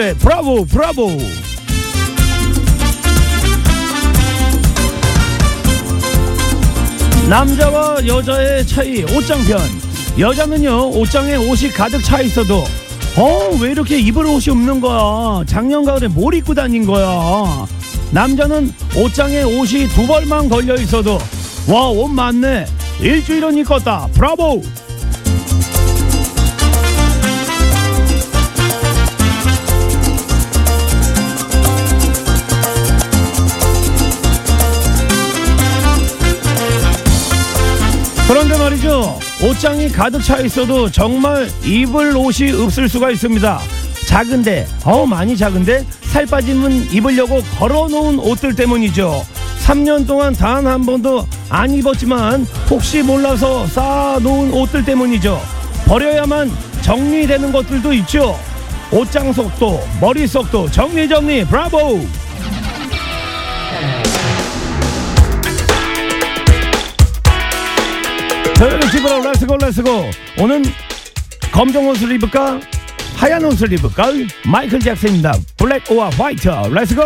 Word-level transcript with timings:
이상열의 0.00 0.14
브라보 0.14 0.64
브라보. 0.64 1.18
남자와 7.28 8.04
여자의 8.06 8.66
차이 8.66 9.02
옷장편 9.04 9.60
여자는요 10.18 10.90
옷장에 10.90 11.36
옷이 11.36 11.70
가득 11.70 12.02
차 12.02 12.20
있어도 12.20 12.64
어 13.16 13.50
왜 13.60 13.72
이렇게 13.72 13.98
입을 13.98 14.24
옷이 14.26 14.50
없는 14.50 14.80
거야? 14.80 15.44
작년 15.46 15.84
가을에 15.84 16.08
뭘 16.08 16.34
입고 16.34 16.54
다닌 16.54 16.86
거야? 16.86 17.66
남자는 18.12 18.72
옷장에 18.96 19.42
옷이 19.42 19.86
두 19.88 20.06
벌만 20.06 20.48
걸려 20.48 20.74
있어도 20.76 21.18
와 21.68 21.88
옷 21.90 22.08
많네. 22.10 22.66
일주일은 23.00 23.56
입었다. 23.58 24.08
브라보 24.14 24.62
그런데 38.30 38.56
말이죠. 38.56 39.18
옷장이 39.42 39.88
가득 39.88 40.22
차 40.22 40.38
있어도 40.38 40.88
정말 40.88 41.50
입을 41.64 42.16
옷이 42.16 42.52
없을 42.52 42.88
수가 42.88 43.10
있습니다. 43.10 43.60
작은데, 44.06 44.68
어, 44.84 45.04
많이 45.04 45.36
작은데, 45.36 45.84
살 46.02 46.26
빠지면 46.26 46.92
입으려고 46.92 47.42
걸어 47.58 47.88
놓은 47.88 48.20
옷들 48.20 48.54
때문이죠. 48.54 49.26
3년 49.66 50.06
동안 50.06 50.32
단 50.32 50.64
한 50.64 50.86
번도 50.86 51.26
안 51.48 51.72
입었지만, 51.74 52.46
혹시 52.70 53.02
몰라서 53.02 53.66
쌓아 53.66 54.20
놓은 54.20 54.52
옷들 54.52 54.84
때문이죠. 54.84 55.40
버려야만 55.86 56.52
정리되는 56.82 57.50
것들도 57.50 57.92
있죠. 57.94 58.38
옷장 58.92 59.32
속도, 59.32 59.80
머릿속도 60.00 60.70
정리 60.70 61.08
정리, 61.08 61.44
브라보! 61.44 62.06
저희는 68.60 68.90
집으로 68.90 69.22
Let's 69.22 69.46
go 69.46 69.56
let's 69.56 69.95
go 69.95 70.10
오늘 70.38 70.62
검정 71.50 71.88
옷을 71.88 72.12
입을까 72.12 72.60
하얀 73.16 73.42
옷을 73.42 73.72
입을까 73.72 74.08
마이클 74.46 74.78
잭슨입니다 74.78 75.32
Black 75.56 75.90
or 75.90 76.10
White 76.10 76.46
let's 76.70 76.89
go. 76.89 77.00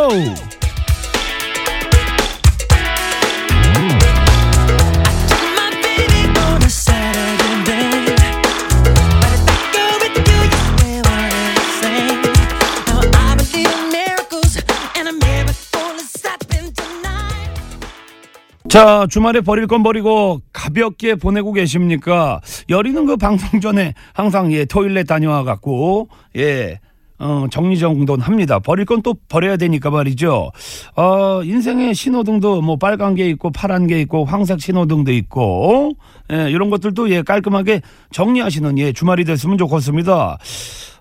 자 18.68 19.06
주말에 19.08 19.40
버릴 19.40 19.68
건 19.68 19.84
버리고 19.84 20.42
가볍게 20.64 21.14
보내고 21.14 21.52
계십니까 21.52 22.40
여리는 22.70 23.04
그 23.06 23.16
방송 23.16 23.60
전에 23.60 23.92
항상 24.14 24.50
예 24.52 24.64
토일렛 24.64 25.06
다녀와 25.06 25.44
갖고 25.44 26.08
예 26.36 26.80
어, 27.18 27.46
정리정돈 27.50 28.20
합니다. 28.20 28.58
버릴 28.58 28.84
건 28.84 29.00
또 29.04 29.14
버려야 29.28 29.56
되니까 29.56 29.90
말이죠. 29.90 30.50
어, 30.96 31.42
인생의 31.44 31.94
신호등도 31.94 32.62
뭐 32.62 32.76
빨간 32.76 33.14
게 33.14 33.28
있고 33.30 33.50
파란 33.50 33.86
게 33.86 34.00
있고 34.00 34.24
황색 34.24 34.60
신호등도 34.60 35.12
있고, 35.12 35.92
예, 36.32 36.50
이런 36.50 36.70
것들도 36.70 37.10
예, 37.10 37.22
깔끔하게 37.22 37.82
정리하시는 38.10 38.78
예, 38.78 38.92
주말이 38.92 39.24
됐으면 39.24 39.58
좋겠습니다. 39.58 40.38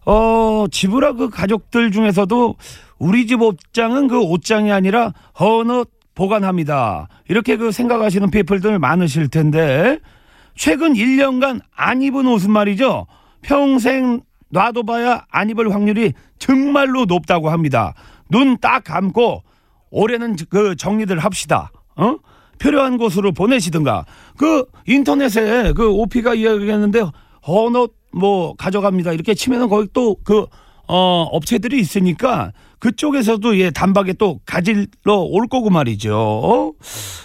어, 0.06 0.66
지브라 0.70 1.14
그 1.14 1.30
가족들 1.30 1.92
중에서도 1.92 2.56
우리 3.00 3.26
집 3.26 3.42
옷장은 3.42 4.08
그 4.10 4.20
옷장이 4.20 4.72
아니라 4.72 5.14
헌옷 5.40 5.90
보관합니다. 6.16 7.08
이렇게 7.28 7.58
그 7.58 7.72
생각하시는 7.72 8.30
피플들 8.32 8.80
많으실 8.80 9.30
텐데, 9.30 10.00
최근 10.56 10.94
1년간 10.94 11.62
안 11.76 12.02
입은 12.02 12.28
옷은 12.28 12.52
말이죠. 12.52 13.08
평생 13.42 14.22
놔둬봐야 14.50 15.26
안 15.32 15.50
입을 15.50 15.74
확률이 15.74 16.14
정말로 16.38 17.06
높다고 17.06 17.50
합니다. 17.50 17.94
눈 18.30 18.58
딱 18.60 18.84
감고 18.84 19.44
올해는 19.90 20.36
그 20.50 20.76
정리들 20.76 21.20
합시다. 21.20 21.72
어? 21.96 22.18
필요한 22.60 22.98
곳으로 22.98 23.32
보내시든가. 23.32 24.06
그 24.38 24.66
인터넷에 24.86 25.74
그 25.74 25.90
오피가 25.90 26.36
이야기했는데 26.36 27.04
헌옷 27.48 27.96
뭐 28.14 28.54
가져갑니다. 28.56 29.12
이렇게 29.12 29.34
치면은 29.34 29.68
거기 29.70 29.88
또 29.92 30.16
그 30.24 30.46
어, 30.88 31.24
업체들이 31.32 31.80
있으니까 31.80 32.52
그쪽에서도 32.84 33.58
예, 33.60 33.72
단박에 33.72 34.12
또 34.14 34.42
가질러 34.46 35.16
올 35.16 35.48
거고 35.48 35.70
말이죠. 35.70 36.74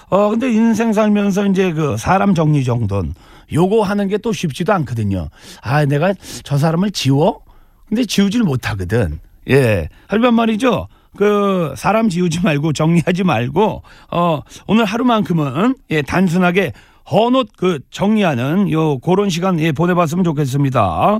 어, 0.08 0.30
근데 0.30 0.52
인생 0.52 0.92
살면서 0.92 1.46
이제 1.46 1.72
그 1.72 1.96
사람 1.96 2.32
정리 2.32 2.62
정돈 2.62 3.14
요거 3.52 3.82
하는 3.82 4.06
게 4.06 4.18
또 4.18 4.32
쉽지도 4.32 4.72
않거든요. 4.74 5.28
아, 5.60 5.84
내가 5.84 6.14
저 6.44 6.58
사람을 6.58 6.92
지워? 6.92 7.41
근데 7.88 8.04
지우질 8.04 8.44
못하거든. 8.44 9.18
예. 9.50 9.88
하지만 10.06 10.34
말이죠. 10.34 10.86
그 11.16 11.74
사람 11.76 12.08
지우지 12.08 12.41
말고 12.42 12.72
정리하지 12.72 13.24
말고 13.24 13.82
어 14.12 14.41
오늘 14.68 14.84
하루만큼은 14.84 15.74
예 15.91 16.02
단순하게 16.02 16.72
헌옷 17.10 17.48
그 17.56 17.80
정리하는 17.91 18.70
요 18.70 18.98
그런 18.98 19.28
시간 19.28 19.58
예 19.58 19.72
보내봤으면 19.72 20.22
좋겠습니다. 20.22 21.18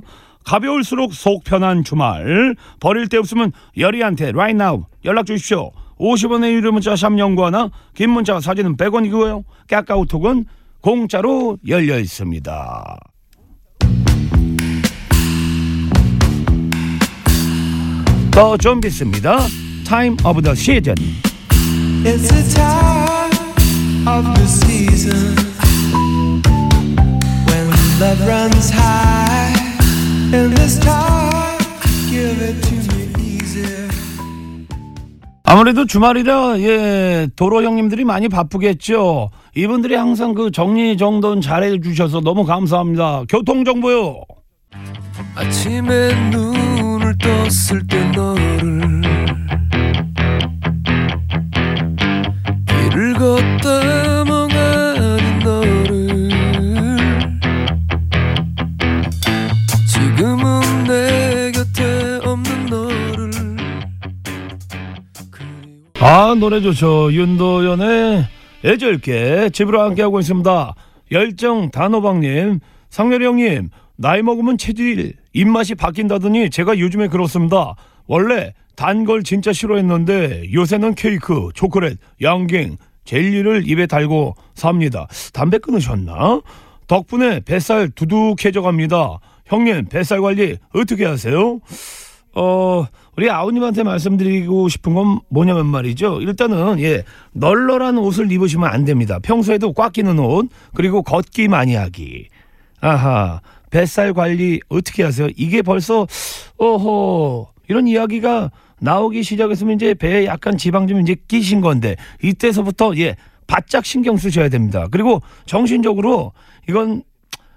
가벼울수록 0.48 1.12
속 1.12 1.44
편한 1.44 1.84
주말 1.84 2.56
버릴 2.81 3.09
데 3.09 3.19
없으면 3.19 3.53
열이한테 3.76 4.31
right 4.31 4.56
now 4.56 4.86
연락 5.04 5.26
주십시오. 5.26 5.72
50원의 6.00 6.53
유료 6.53 6.72
문자 6.72 6.97
샵 6.97 7.19
연구하나 7.19 7.70
긴 7.94 8.09
문자 8.10 8.41
사진은 8.41 8.78
100원이고요. 8.78 9.44
까까오톡은 9.69 10.47
공짜로 10.81 11.59
열려 11.69 11.98
있습니다. 11.98 12.98
더 18.30 18.56
좀비스입니다. 18.56 19.38
Time 19.84 20.16
of 20.25 20.41
the 20.41 20.56
Season. 20.56 20.94
It's 22.04 22.28
the 22.30 22.54
time 22.54 24.06
of 24.06 24.25
the 24.34 24.47
season 24.47 25.36
when 27.48 27.69
love 28.00 28.26
runs 28.26 28.70
high. 28.72 29.28
아무래도 35.44 35.87
주말이라 35.87 36.61
예 36.61 37.28
도로 37.34 37.62
형님들이 37.62 38.05
많이 38.05 38.28
바쁘겠죠. 38.28 39.31
이분들이 39.56 39.94
항상 39.94 40.34
그 40.34 40.50
정리 40.50 40.99
정돈 40.99 41.41
잘해 41.41 41.81
주셔서 41.81 42.21
너무 42.21 42.44
감사합니다. 42.44 43.22
교통 43.31 43.65
정보요. 43.65 44.21
아침에 45.34 46.31
눈을 46.31 47.16
떴을 47.16 47.87
때 47.89 48.10
너를 48.10 49.03
길을 52.66 53.15
걷다 53.15 54.18
아 66.00 66.34
노래 66.39 66.60
좋죠. 66.60 67.12
윤도현의 67.12 68.24
애절게 68.65 69.50
집으로 69.50 69.80
함께하고 69.83 70.21
있습니다. 70.21 70.74
열정 71.10 71.71
단호박님, 71.71 72.60
상렬이 72.91 73.24
형님 73.24 73.71
나이 73.97 74.22
먹으면 74.22 74.59
체질 74.59 75.15
입맛이 75.33 75.74
바뀐다더니 75.74 76.50
제가 76.50 76.78
요즘에 76.78 77.09
그렇습니다. 77.09 77.74
원래 78.06 78.54
단 78.77 79.04
걸 79.04 79.24
진짜 79.24 79.53
싫어했는데 79.53 80.53
요새는 80.53 80.95
케이크, 80.95 81.48
초콜릿, 81.54 81.98
양갱, 82.22 82.77
젤리를 83.04 83.68
입에 83.68 83.86
달고 83.86 84.36
삽니다. 84.54 85.09
담배 85.33 85.59
끊으셨나? 85.59 86.41
덕분에 86.86 87.41
뱃살 87.41 87.91
두둑해져 87.91 88.62
갑니다. 88.62 89.18
형님 89.47 89.86
뱃살 89.86 90.21
관리 90.21 90.59
어떻게 90.72 91.04
하세요? 91.06 91.59
어, 92.39 92.87
우리 93.17 93.29
아우님한테 93.29 93.83
말씀드리고 93.83 94.69
싶은 94.69 94.95
건 94.95 95.19
뭐냐면 95.29 95.67
말이죠. 95.67 96.21
일단은, 96.21 96.79
예, 96.79 97.03
널널한 97.33 97.99
옷을 97.99 98.31
입으시면 98.31 98.71
안 98.71 98.85
됩니다. 98.85 99.19
평소에도 99.21 99.73
꽉 99.73 99.93
끼는 99.93 100.21
옷, 100.21 100.49
그리고 100.73 101.03
걷기 101.03 101.49
많이 101.49 101.75
하기. 101.75 102.29
아하, 102.81 103.41
뱃살 103.71 104.15
관리 104.15 104.61
어떻게 104.69 105.03
하세요? 105.03 105.29
이게 105.37 105.63
벌써, 105.63 106.07
어허, 106.59 107.49
이런 107.69 107.89
이야기가 107.89 108.53
나오기 108.81 109.25
시작했으면 109.25 109.75
이제 109.75 109.95
배에 109.95 110.25
약간 110.27 110.57
지방 110.57 110.87
좀 110.87 111.01
이제 111.01 111.17
끼신 111.27 111.61
건데, 111.61 111.97
이때서부터, 112.23 112.97
예, 112.99 113.17
바짝 113.49 113.85
신경 113.85 114.17
쓰셔야 114.17 114.49
됩니다. 114.49 114.87
그리고 114.93 115.23
정신적으로, 115.45 116.33
이건, 116.69 117.03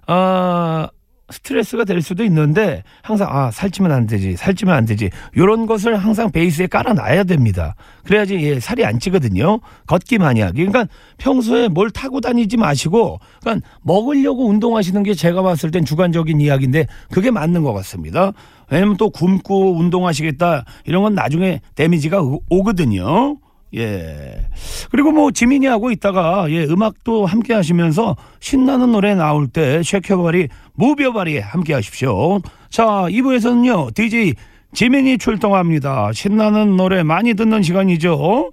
아, 0.08 0.90
스트레스가 1.32 1.86
될 1.86 2.02
수도 2.02 2.24
있는데 2.24 2.84
항상 3.02 3.28
아 3.32 3.52
살찌면 3.52 3.92
안 3.92 4.06
되지 4.08 4.36
살찌면 4.36 4.76
안 4.76 4.86
되지 4.86 5.10
이런 5.34 5.66
것을 5.66 5.96
항상 5.98 6.32
베이스에 6.32 6.68
깔아놔야 6.68 7.24
됩니다. 7.24 7.76
그래야지 8.06 8.36
예, 8.42 8.60
살이 8.60 8.86
안 8.86 9.00
찌거든요. 9.00 9.60
걷기 9.88 10.18
많이 10.18 10.42
하기. 10.42 10.66
그러니까 10.66 10.88
평소에 11.18 11.68
뭘 11.68 11.90
타고 11.92 12.22
다니지 12.22 12.58
마시고 12.58 13.20
그러니까 13.42 13.68
먹으려고 13.82 14.48
운동하시는 14.48 15.02
게 15.04 15.14
제가 15.14 15.42
봤을 15.42 15.72
땐 15.72 15.86
주관적인 15.86 16.40
이야기인데 16.42 16.86
그게 17.12 17.32
맞는 17.32 17.64
것 17.64 17.74
같습니다. 17.74 18.32
왜냐면 18.70 18.98
또 18.98 19.10
굶고 19.10 19.78
운동하시겠다 19.78 20.66
이런 20.86 21.04
건 21.04 21.16
나중에 21.16 21.62
데미지가 21.76 22.22
오- 22.22 22.42
오거든요. 22.50 23.38
예. 23.76 24.48
그리고 24.92 25.12
뭐 25.12 25.32
지민이 25.32 25.66
하고 25.66 25.92
있다가 25.92 26.48
예, 26.50 26.66
음악도 26.66 27.26
함께 27.26 27.54
하시면서 27.54 28.16
신나는 28.40 28.92
노래 28.92 29.16
나올 29.16 29.48
때 29.48 29.82
쉐켜바리, 29.84 30.50
무벼바리 30.74 31.40
함께 31.40 31.74
하십시오. 31.74 32.40
자, 32.70 32.84
2부에서는요. 32.84 33.94
DJ 33.94 34.34
지민이 34.74 35.18
출동합니다. 35.18 36.12
신나는 36.14 36.78
노래 36.78 37.04
많이 37.04 37.34
듣는 37.34 37.62
시간이죠. 37.62 38.52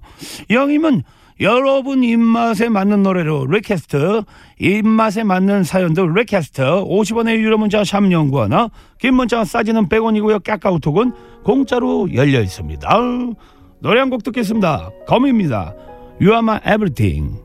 영임은 0.49 1.03
여러분 1.41 2.03
입맛에 2.03 2.67
맞는 2.67 3.01
노래로 3.03 3.45
request, 3.45 4.23
입맛에 4.59 5.23
맞는 5.23 5.63
사연도 5.63 6.05
request, 6.05 6.61
50원의 6.61 7.37
유료 7.37 7.57
문자 7.57 7.85
샵 7.85 8.11
연구하나, 8.11 8.69
긴 8.97 9.13
문자 9.13 9.45
싸지는 9.45 9.87
100원이고요. 9.87 10.43
카카오톡은 10.43 11.13
공짜로 11.45 12.13
열려 12.13 12.41
있습니다. 12.41 12.89
노래 13.81 13.99
한 13.99 14.09
곡 14.09 14.23
듣겠습니다. 14.23 14.91
거미입니다. 15.07 15.73
You 16.21 16.31
are 16.31 16.39
my 16.39 16.59
everything. 16.65 17.39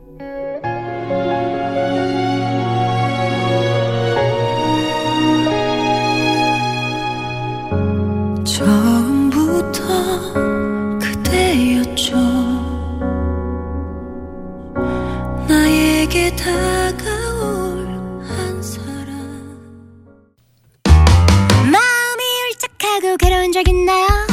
마음이 21.71 22.23
울적하고 22.51 23.17
괴로운 23.17 23.51
적 23.51 23.67
있나요 23.67 24.24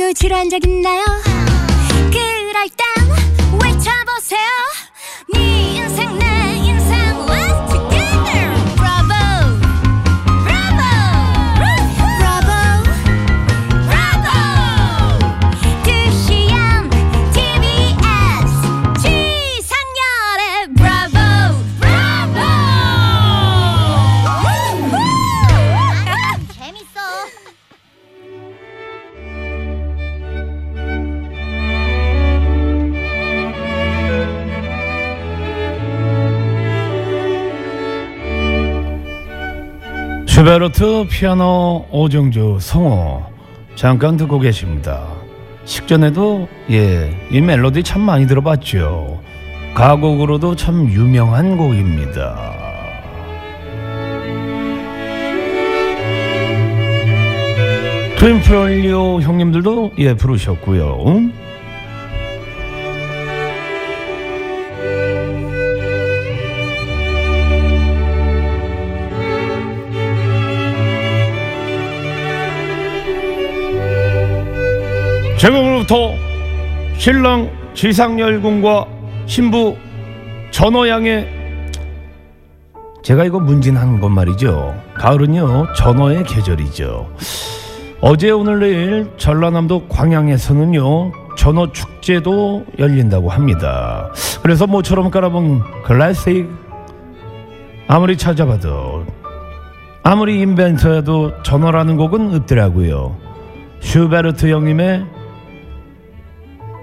따분하고 0.00 0.12
지루한 0.14 0.48
적 0.48 0.64
있나요? 0.64 1.04
그럴 2.10 2.68
땐 2.70 2.86
외쳐보세요 3.52 4.40
슈베르트 40.40 41.04
피아노 41.10 41.84
오정주 41.90 42.60
성호 42.62 43.22
잠깐 43.74 44.16
듣고 44.16 44.38
계십니다. 44.38 45.06
식전에도 45.66 46.48
예, 46.70 47.14
이 47.30 47.42
멜로디 47.42 47.82
참 47.82 48.00
많이 48.00 48.26
들어봤죠. 48.26 49.20
가곡으로도 49.74 50.56
참 50.56 50.88
유명한 50.88 51.58
곡입니다. 51.58 52.54
트윈플리오 58.18 59.20
형님들도 59.20 59.92
예 59.98 60.14
부르셨고요. 60.14 61.04
지금부터 75.40 76.12
신랑 76.98 77.50
지상열 77.72 78.42
군과 78.42 78.84
신부 79.24 79.74
전어양의 80.50 81.26
제가 83.02 83.24
이거 83.24 83.40
문진한 83.40 84.02
건 84.02 84.12
말이죠. 84.12 84.78
가을은요 84.98 85.72
전어의 85.72 86.24
계절이죠. 86.24 87.14
어제 88.02 88.30
오늘 88.30 88.58
내일 88.60 89.10
전라남도 89.16 89.88
광양에서는요 89.88 91.12
전어 91.38 91.72
축제도 91.72 92.66
열린다고 92.78 93.30
합니다. 93.30 94.12
그래서 94.42 94.66
모처럼 94.66 95.10
깔아본 95.10 95.62
클래식 95.84 96.50
아무리 97.88 98.18
찾아봐도 98.18 99.06
아무리 100.02 100.38
인벤터해도 100.40 101.42
전어라는 101.42 101.96
곡은 101.96 102.34
없더라고요. 102.34 103.16
슈베르트 103.80 104.50
형님의 104.50 105.19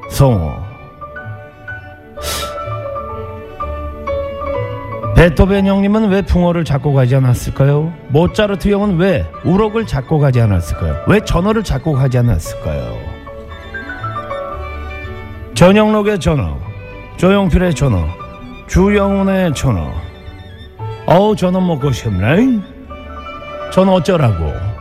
성호 0.10 0.68
베토벤 5.16 5.66
형님은 5.66 6.10
왜 6.10 6.22
풍어를 6.22 6.64
작곡하지 6.64 7.16
않았을까요? 7.16 7.92
모차르트 8.10 8.70
형은 8.70 8.98
왜 8.98 9.26
우럭을 9.44 9.88
작곡하지 9.88 10.42
않았을까요? 10.42 11.06
왜 11.08 11.20
전어를 11.22 11.64
작곡하지 11.64 12.20
않았을까요? 12.20 13.18
전영록의 15.56 16.20
전어, 16.20 16.60
조용필의 17.18 17.74
전어, 17.74 18.06
주영훈의 18.68 19.56
전어. 19.56 19.92
어우 21.08 21.36
전어 21.36 21.62
먹고 21.62 21.92
싶네. 21.92 22.60
전어 23.74 23.94
어쩌라고? 23.94 24.77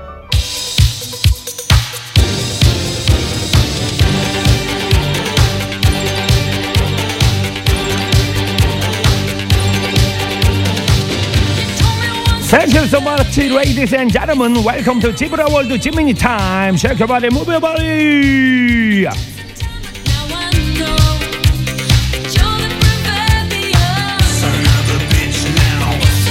But 13.26 13.50
ladies 13.50 13.92
and 13.92 14.10
gentlemen, 14.10 14.62
welcome 14.62 15.00
to 15.00 15.08
Jibra 15.08 15.52
World 15.52 15.70
Jiminy 15.82 16.14
Time. 16.14 16.76
Shake 16.76 16.98
your 16.98 17.08
body, 17.08 17.28
move 17.28 17.48
your 17.48 17.60
body. 17.60 19.04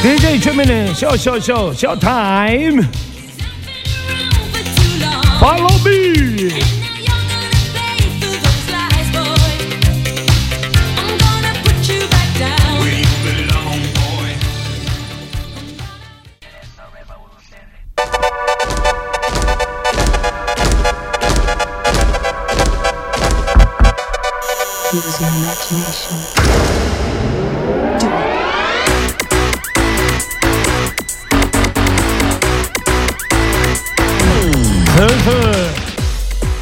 DJ 0.01 0.39
Jiminy, 0.41 0.93
show, 0.93 1.15
show, 1.17 1.39
show, 1.39 1.73
show 1.73 1.95
time. 1.95 2.83
Follow 5.39 5.83
me. 5.83 6.74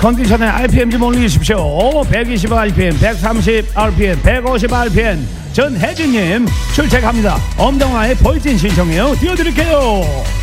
컨디션에 0.03 0.45
RPM 0.45 0.91
좀 0.91 1.01
올리십시오. 1.01 2.03
120 2.11 2.51
RPM, 2.51 2.99
130 2.99 3.71
RPM, 3.73 4.21
150 4.21 4.73
RPM. 4.73 5.25
전혜진님 5.53 6.45
출첵합니다. 6.75 7.37
엄정화의 7.57 8.15
볼진 8.15 8.57
신청해요. 8.57 9.15
띄워드릴게요. 9.21 10.42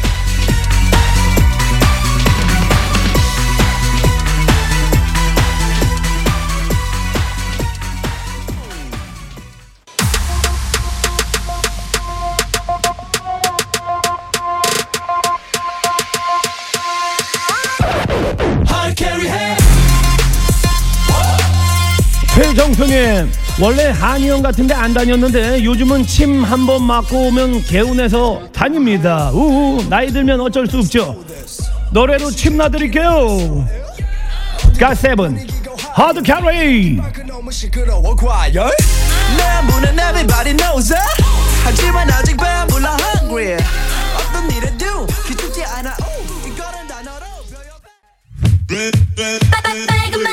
정수님 22.65 23.33
원래 23.59 23.87
한의원 23.89 24.43
같은데 24.43 24.75
안 24.75 24.93
다녔는데 24.93 25.65
요즘은 25.65 26.07
침 26.07 26.45
한 26.45 26.67
번 26.67 26.83
맞고 26.85 27.29
오면 27.29 27.65
개운해서 27.65 28.43
다닙니다. 28.53 29.31
우후 29.33 29.89
나이 29.89 30.13
들면 30.13 30.39
어쩔 30.43 30.67
수 30.67 30.77
없죠. 30.81 31.25
노래로 31.91 32.31
침 32.31 32.59
놔드릴게요. 32.59 33.67
갓세븐 34.79 35.49
Hard 35.95 36.21
Carry 36.23 37.01
너무 37.27 37.51
시끄러워 37.51 38.15
과열 38.15 38.71
내 39.39 39.63
문은 39.73 39.95
everybody 39.95 40.55
knows 40.55 40.93
it. 40.93 41.03
하지만 41.65 42.11
아직 42.11 42.37
배불러 42.37 42.91
hungry. 43.17 43.57
어떤 44.19 44.51
일에도 44.51 45.07
기죽지 45.27 45.65
않아. 45.65 45.97
오, 46.03 46.47
이거는 46.47 46.87
단어로 46.87 47.25
빨간맛 49.51 50.31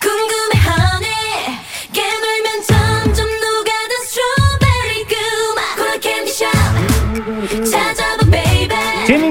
궁금해 0.00 0.57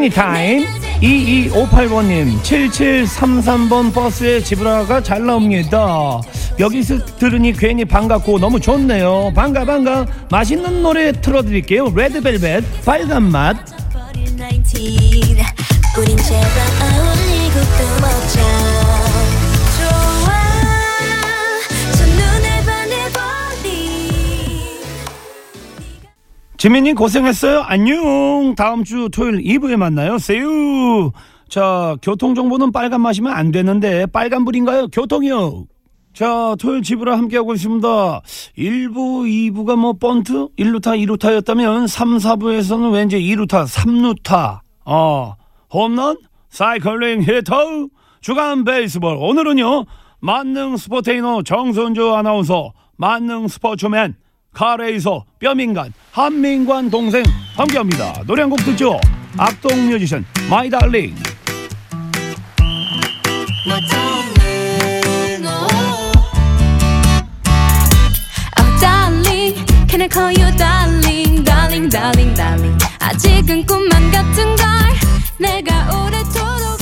타임 0.09 0.65
2258번님 1.01 2.41
7733번 2.41 3.93
버스에 3.93 4.41
지브라가 4.41 5.01
잘 5.03 5.25
나옵니다. 5.25 6.19
여기서 6.59 7.05
들으니 7.17 7.53
괜히 7.53 7.85
반갑고 7.85 8.39
너무 8.39 8.59
좋네요. 8.59 9.31
반가 9.35 9.63
반가. 9.65 10.05
맛있는 10.31 10.81
노래 10.81 11.11
틀어드릴게요. 11.11 11.93
레드벨벳 11.95 12.63
빨간맛. 12.83 13.57
버린 13.93 14.37
19 14.37 14.77
우린 15.99 16.17
제발 16.17 16.47
어울리고 16.81 17.59
또 17.77 18.01
먹자 18.01 18.46
지민님 26.57 26.95
고생했어요. 26.95 27.61
안녕. 27.61 28.55
다음 28.55 28.83
주 28.83 29.09
토요일 29.11 29.43
2부에 29.43 29.75
만나요. 29.75 30.17
세유. 30.17 31.11
자, 31.49 31.95
교통 32.01 32.33
정보는 32.33 32.71
빨간 32.71 33.01
마시면 33.01 33.31
안 33.31 33.51
되는데 33.51 34.07
빨간불인가요? 34.07 34.87
교통이요. 34.87 35.65
자, 36.13 36.55
토요일 36.59 36.81
집으로 36.81 37.15
함께하고 37.15 37.53
있습니다. 37.53 37.87
1부, 38.57 39.53
2부가 39.53 39.75
뭐 39.75 39.93
번트? 39.93 40.47
1루타, 40.57 40.99
2루타였다면 40.99 41.87
3, 41.87 42.17
4부에서는 42.17 42.91
왠지 42.91 43.19
2루타, 43.19 43.67
3루타. 43.67 44.61
어, 44.85 45.35
홈런, 45.71 46.17
사이클링 46.49 47.21
히트, 47.21 47.87
주간 48.19 48.63
베이스볼. 48.63 49.17
오늘은요, 49.19 49.85
만능 50.21 50.75
스포테이너 50.75 51.43
정순주 51.43 52.15
아나운서, 52.15 52.73
만능 52.95 53.47
스포츠맨, 53.47 54.15
카레이서, 54.57 55.23
뼈민관, 55.39 55.93
한민관 56.11 56.89
동생 56.89 57.23
함께합니다. 57.55 58.23
노래 58.25 58.41
한 58.41 58.49
곡 58.49 58.57
듣죠? 58.65 58.99
악동 59.37 59.87
뮤지션, 59.87 60.25
My 60.49 60.67
Darling. 60.67 61.15
Oh 63.69 63.83
can 69.87 70.01
I 70.01 70.07
call 70.09 70.31
you 70.31 70.49
darling, 70.57 71.43
darling, 71.43 71.89
darling, 71.89 72.33
darling. 72.35 72.77
아직은 72.99 73.63
꿈만 73.65 74.11
같은 74.11 74.55
걸 74.55 74.65
내가 75.37 75.85
오래도록 76.03 76.76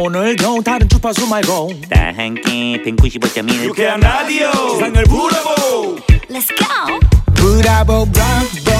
오늘도 0.00 0.62
다른 0.62 0.88
주파수 0.88 1.26
말고. 1.28 1.70
다 1.90 2.12
함께 2.16 2.82
195.1 2.82 3.64
유쾌한 3.64 4.00
라디오 4.00 4.50
세상을 4.70 5.04
부러보. 5.04 5.96
Let's 6.30 6.48
go. 6.56 6.98
브라보 7.34 8.06
브라보 8.06 8.70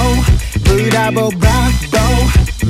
브라보 0.63 1.29
브라보. 1.29 1.97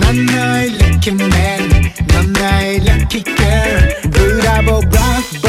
넌 0.01 0.25
나의 0.25 0.69
lucky 0.71 1.15
man 1.15 1.91
넌 2.07 2.33
나의 2.33 2.75
lucky 2.77 3.23
girl. 3.23 4.11
브라보 4.11 4.79
브라보 4.81 5.47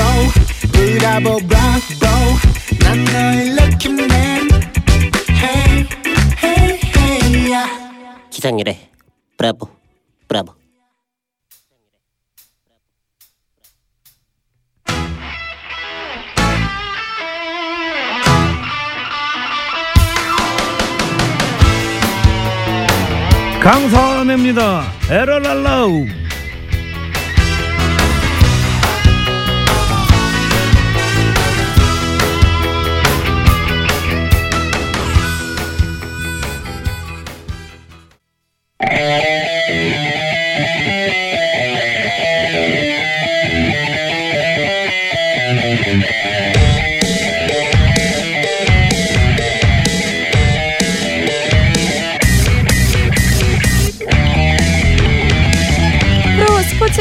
브라보 0.72 1.36
브라보. 1.38 2.06
넌 2.80 3.04
나의 3.04 3.48
lucky 3.50 3.92
man. 3.92 4.48
Hey 5.30 5.86
hey 6.42 6.80
hey 6.96 7.52
yeah. 7.52 7.70
기상률에 8.30 8.90
브라보 9.36 9.68
브라보 10.28 10.54
강선혜입니다. 23.64 24.84
에러랄라우. 25.10 26.06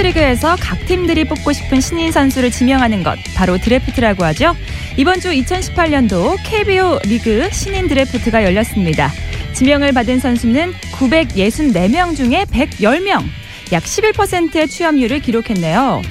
프로 0.03 0.11
스포츠리그에서 0.11 0.57
각 0.59 0.85
팀들이 0.85 1.23
뽑고 1.23 1.53
싶은 1.53 1.79
신인 1.79 2.11
선수를 2.11 2.51
지명하는 2.51 3.03
것 3.03 3.17
바로 3.35 3.57
드래프트라고 3.57 4.25
하죠. 4.25 4.55
이번 4.97 5.19
주 5.19 5.29
2018년도 5.29 6.37
KBO 6.43 6.99
리그 7.05 7.49
신인 7.51 7.87
드래프트가 7.87 8.43
열렸습니다. 8.43 9.11
지명을 9.53 9.93
받은 9.93 10.19
선수는 10.19 10.73
964명 10.73 12.15
중에 12.17 12.45
110명, 12.45 13.23
약 13.71 13.83
11%의 13.83 14.67
취업률을 14.67 15.19
기록했네요. 15.19 16.01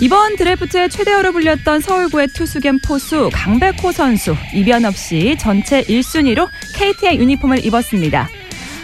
이번 0.00 0.36
드래프트의 0.36 0.88
최대어로 0.88 1.32
불렸던 1.32 1.80
서울구의 1.80 2.28
투수 2.28 2.60
겸 2.60 2.78
포수 2.78 3.28
강백호 3.32 3.92
선수 3.92 4.34
이변 4.54 4.84
없이 4.84 5.36
전체 5.38 5.82
1순위로 5.82 6.48
KT의 6.74 7.18
유니폼을 7.18 7.64
입었습니다. 7.66 8.28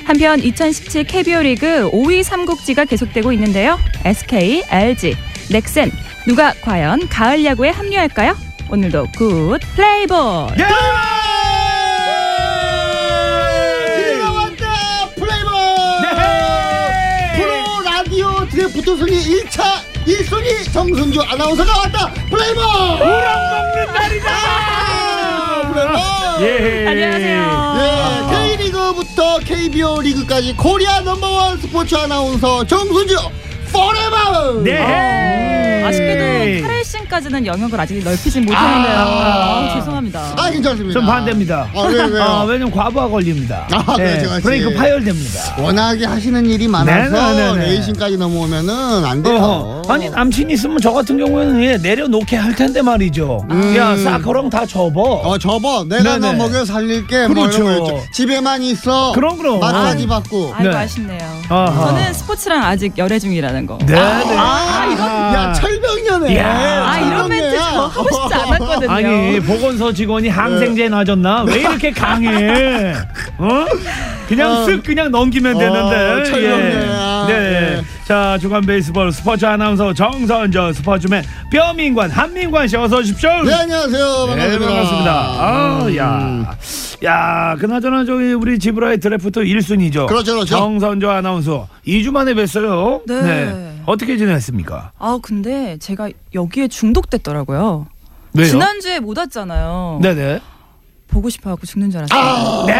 한편 0.08 0.40
2017 0.40 1.04
KBO 1.04 1.40
리그 1.42 1.90
5위 1.90 2.22
삼국지가 2.22 2.86
계속되고 2.86 3.30
있는데요. 3.34 3.78
SK, 4.06 4.64
LG, 4.70 5.14
넥센 5.50 5.92
누가 6.26 6.54
과연 6.62 7.10
가을 7.10 7.44
야구에 7.44 7.68
합류할까요? 7.68 8.34
오늘도 8.70 9.08
good 9.18 9.58
플레이볼. 9.76 10.16
예! 10.58 10.62
와따 14.22 15.10
플레이볼 15.14 15.52
네! 16.16 17.36
프로 17.36 17.82
라디오 17.84 18.48
드래프트 18.48 18.96
순위 18.96 19.42
1차 19.42 19.62
1순위 20.06 20.72
정순주 20.72 21.20
아나운서가 21.20 21.70
와따 21.80 22.10
플레이볼 22.30 22.64
우렁 22.64 23.22
먹는 23.50 23.92
날이다. 23.92 24.30
아, 24.30 25.70
플레이볼 25.70 25.98
예. 26.48 26.86
안녕하세요. 26.88 27.38
예, 27.78 28.47
K리그부터 28.68 29.38
KBO 29.38 30.02
리그까지 30.02 30.54
코리아 30.54 31.00
넘버원 31.00 31.58
스포츠 31.58 31.94
아나운서 31.94 32.66
정순주 32.66 33.16
forever 33.72 34.62
네. 34.62 35.84
아쉽게도 35.86 36.62
카레이싱까지는 36.66 37.46
영역을 37.46 37.80
아직 37.80 38.02
넓히진 38.02 38.44
못했는데요. 38.44 38.94
아. 38.98 39.68
아, 39.70 39.74
죄송합니다. 39.74 40.34
아 40.36 40.50
괜찮습니다 40.50 40.92
좀 41.00 41.06
반대입니다. 41.06 41.70
아, 41.74 41.80
왜, 41.82 42.04
왜요? 42.04 42.22
아, 42.22 42.42
왜냐면 42.44 42.70
과부하 42.70 43.08
걸립니다. 43.08 43.66
아, 43.72 43.84
예, 43.98 44.02
그렇지, 44.04 44.26
그렇지. 44.26 44.42
브레이크 44.42 44.74
파열됩니다. 44.74 45.56
워낙에 45.62 46.04
하시는 46.04 46.44
일이 46.46 46.68
많아서 46.68 47.10
네네네네. 47.34 47.66
레이싱까지 47.66 48.18
넘어오면은 48.18 49.04
안 49.04 49.22
돼요 49.22 49.36
어허. 49.38 49.92
아니 49.92 50.10
남친 50.10 50.50
있으면 50.50 50.78
저 50.80 50.92
같은 50.92 51.16
경우에는 51.16 51.62
예, 51.64 51.76
내려놓게 51.78 52.36
할 52.36 52.54
텐데 52.54 52.82
말이죠. 52.82 53.46
야 53.76 53.96
사커랑 53.96 54.50
다 54.50 54.66
접어. 54.66 55.00
어 55.24 55.38
접어 55.38 55.84
내가 55.84 56.18
너 56.18 56.32
네네. 56.32 56.38
먹여 56.38 56.64
살릴게 56.64 57.28
뭐 57.28 57.34
그렇죠. 57.44 57.62
이런 57.62 57.78
거 57.80 57.84
있죠. 57.94 58.04
집에만 58.12 58.62
있어 58.62 59.12
그럼, 59.12 59.38
그럼. 59.38 59.60
마사지 59.60 60.04
아. 60.04 60.08
받고 60.08 60.52
아이고 60.54 60.70
네. 60.70 60.76
아쉽네요. 60.76 61.38
아하. 61.48 61.86
저는 61.88 62.12
스포츠랑 62.12 62.62
아직 62.64 62.96
열애 62.98 63.18
중이라는 63.18 63.57
거. 63.66 63.78
네, 63.78 63.94
네. 63.94 64.36
아, 64.36 64.86
이건 64.92 65.06
야 65.34 65.52
철벽녀네. 65.52 66.38
야. 66.38 66.84
아 66.86 66.98
이런 66.98 67.28
하고 67.86 68.08
싶지 68.12 68.34
않았거든요. 68.34 68.90
아니 68.90 69.40
보건소 69.40 69.92
직원이 69.92 70.28
항생제 70.28 70.88
놔줬나? 70.88 71.44
왜 71.44 71.60
이렇게 71.60 71.90
강해? 71.90 72.94
어? 73.38 73.64
그냥 74.28 74.50
어. 74.52 74.66
쓱 74.66 74.84
그냥 74.84 75.10
넘기면 75.10 75.56
어, 75.56 75.58
되는데. 75.58 76.24
철없네. 76.24 76.86
아, 76.90 77.24
네. 77.28 77.34
예. 77.34 77.82
자, 78.04 78.38
주간 78.40 78.62
베이스볼 78.62 79.12
스포츠 79.12 79.44
아나운서 79.44 79.92
정선저 79.92 80.72
스포츠맨 80.72 81.24
뼈민관 81.50 82.10
한민관 82.10 82.66
씨 82.68 82.76
어서 82.76 82.98
오십시오. 82.98 83.42
네 83.44 83.52
안녕하세요 83.54 84.26
네, 84.34 84.58
반갑습니다. 84.58 84.66
반갑습니다. 84.66 85.12
아, 85.12 85.82
음. 85.86 85.96
야. 85.96 86.54
야, 87.04 87.54
그나저나 87.58 88.04
저기 88.04 88.32
우리 88.32 88.58
지브라의 88.58 88.98
드래프트 88.98 89.40
1순위죠. 89.40 90.06
그렇죠, 90.08 90.32
그렇죠. 90.34 90.46
정선조 90.56 91.10
아나운서 91.10 91.68
2주 91.86 92.10
만에 92.10 92.34
뵀어요. 92.34 93.02
네. 93.06 93.67
어떻게 93.88 94.16
지냈습니까? 94.18 94.92
아 94.98 95.18
근데 95.22 95.78
제가 95.78 96.10
여기에 96.34 96.68
중독됐더라고요. 96.68 97.86
왜요? 98.34 98.46
지난주에 98.46 99.00
못 99.00 99.16
왔잖아요. 99.16 100.00
네네. 100.02 100.40
보고 101.08 101.30
싶어갖고 101.30 101.66
죽는 101.66 101.90
줄 101.90 102.00
알았어요. 102.00 102.66
네. 102.66 102.74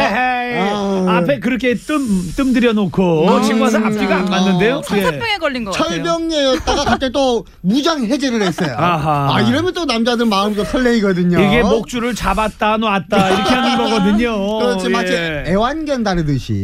아. 0.61 1.17
앞에 1.17 1.41
그렇게 1.41 1.75
뜸, 1.75 1.99
뜸 2.37 2.53
들여놓고 2.53 3.41
지금 3.43 3.63
와서 3.63 3.79
앞뒤가 3.79 4.17
안 4.17 4.25
맞는데요? 4.27 4.77
예. 4.79 4.83
천사병에 4.87 5.39
걸린 5.39 5.65
것 5.65 5.71
같아요. 5.71 5.97
철병예였다가 6.05 6.85
갑자기 6.85 7.13
또 7.13 7.47
무장 7.63 8.05
해제를 8.05 8.43
했어요. 8.43 8.75
아하. 8.77 9.35
아 9.35 9.41
이러면 9.41 9.73
또 9.73 9.87
남자들 9.87 10.27
마음이 10.27 10.57
또 10.57 10.65
설레이거든요. 10.65 11.41
이게 11.41 11.63
목줄을 11.63 12.15
잡았다 12.15 12.77
놨다 12.77 13.31
이렇게 13.31 13.55
하는 13.55 13.79
거거든요. 13.85 14.59
그렇지 14.59 14.89
마치 14.91 15.13
예. 15.15 15.45
애완견. 15.47 15.99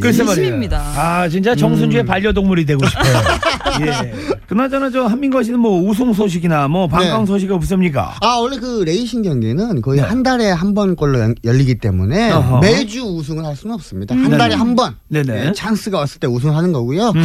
글쎄 0.01 0.23
말이에요. 0.23 0.35
진심입니다. 0.35 0.79
아 0.79 1.29
진짜 1.29 1.55
정순주의 1.55 2.05
음. 2.05 2.07
반려동물이 2.07 2.67
되고 2.67 2.87
싶어요. 2.87 3.15
예. 3.81 4.15
그나저나 4.49 4.91
저 4.91 5.05
한민건 5.07 5.43
씨는 5.45 5.59
뭐 5.59 5.81
우승 5.89 6.13
소식이나 6.13 6.69
뭐 6.69 6.87
방광 6.87 7.21
네. 7.21 7.27
소식 7.27 7.51
없습니까? 7.51 8.15
아 8.21 8.37
원래 8.37 8.57
그 8.59 8.83
레이싱 8.85 9.23
경기는 9.23 9.81
거의 9.83 10.01
네. 10.01 10.07
한 10.07 10.23
달에 10.23 10.51
한 10.51 10.75
번꼴로 10.75 11.19
연- 11.21 11.35
열리기 11.45 11.77
때문에 11.77 12.33
어허. 12.33 12.61
매주 12.61 13.03
우승을 13.03 13.45
할 13.45 13.57
수는 13.57 13.75
없습니다. 13.75 14.15
한 14.15 14.25
네네. 14.25 14.37
달에 14.39 14.55
한 14.55 14.75
번 14.75 14.97
네네. 15.09 15.47
예, 15.49 15.53
찬스가 15.53 15.99
왔을 15.99 16.19
때 16.21 16.27
우승하는 16.27 16.73
거고요. 16.73 17.11
음. 17.15 17.25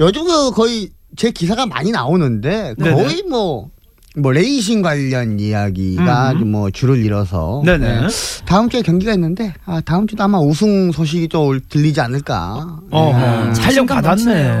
요즘 0.00 0.24
그 0.24 0.50
거의 0.52 0.88
제 1.16 1.30
기사가 1.30 1.66
많이 1.66 1.90
나오는데 1.90 2.74
네네. 2.78 2.94
거의 2.94 3.22
뭐. 3.28 3.70
뭐 4.20 4.32
레이싱 4.32 4.82
관련 4.82 5.38
이야기가 5.38 6.32
음. 6.32 6.50
뭐 6.50 6.70
줄을 6.70 7.04
이뤄서 7.04 7.62
네네. 7.64 7.86
예. 7.86 8.00
다음 8.46 8.68
주에 8.68 8.82
경기가 8.82 9.12
있는데 9.14 9.54
아, 9.64 9.80
다음 9.84 10.06
주도 10.06 10.22
아마 10.24 10.38
우승 10.40 10.90
소식이 10.92 11.28
좀 11.28 11.46
올- 11.46 11.60
들리지 11.60 12.00
않을까. 12.00 12.78
어허. 12.90 13.18
예. 13.18 13.52
촬영 13.52 13.54
자신감 13.54 14.02
받았네. 14.02 14.52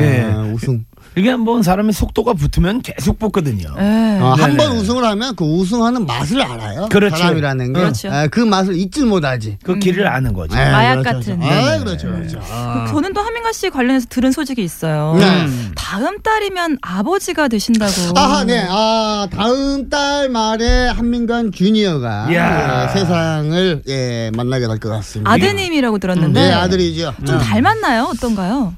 예, 0.00 0.04
예. 0.04 0.52
우승. 0.52 0.84
이게 1.16 1.30
한번 1.30 1.62
사람의 1.62 1.94
속도가 1.94 2.34
붙으면 2.34 2.82
계속 2.82 3.18
붙거든요. 3.18 3.74
네. 3.78 4.18
어, 4.20 4.34
한. 4.38 4.56
번 4.56 4.72
우승을 4.76 5.02
하면 5.04 5.34
그 5.36 5.44
우승하는 5.44 6.04
맛을 6.06 6.40
알아요. 6.42 6.88
그렇죠. 6.90 7.16
사람이라는 7.16 7.72
게. 7.72 7.80
그렇죠. 7.80 8.08
예, 8.08 8.28
그 8.30 8.40
맛을 8.40 8.76
잊질 8.76 9.06
못하지. 9.06 9.58
그 9.62 9.78
길을 9.78 10.06
아는 10.06 10.32
거지. 10.34 10.54
예, 10.56 10.64
마약 10.70 10.96
그렇죠, 11.02 11.18
같은. 11.18 11.40
그렇죠. 11.40 11.54
아, 11.54 11.70
네네. 11.70 11.84
그렇죠, 11.84 12.06
그렇죠. 12.08 12.40
아. 12.50 12.86
저는 12.90 13.12
또 13.14 13.20
하민가 13.22 13.52
씨 13.52 13.70
관련해서 13.70 14.06
들은 14.10 14.30
소식이 14.32 14.62
있어요. 14.62 15.16
네. 15.18 15.24
음. 15.44 15.72
다음 15.74 16.20
달이면 16.20 16.78
아버지가 16.82 17.48
되신다고. 17.48 17.92
아하, 18.16 18.44
네. 18.44 18.66
아, 18.68 19.26
다음 19.30 19.88
달 19.88 20.28
말에 20.28 20.88
한민관 20.88 21.52
주니어가 21.52 22.28
이야. 22.30 22.84
예, 22.84 22.98
세상을 22.98 23.82
예, 23.88 24.30
만나게 24.34 24.66
될 24.66 24.78
것 24.78 24.88
같습니다. 24.90 25.30
아드님이라고 25.32 25.98
들었는데 25.98 26.40
네, 26.40 26.52
아들이죠. 26.52 27.14
좀 27.26 27.38
네. 27.38 27.44
닮았나요? 27.44 28.04
어떤가요? 28.14 28.74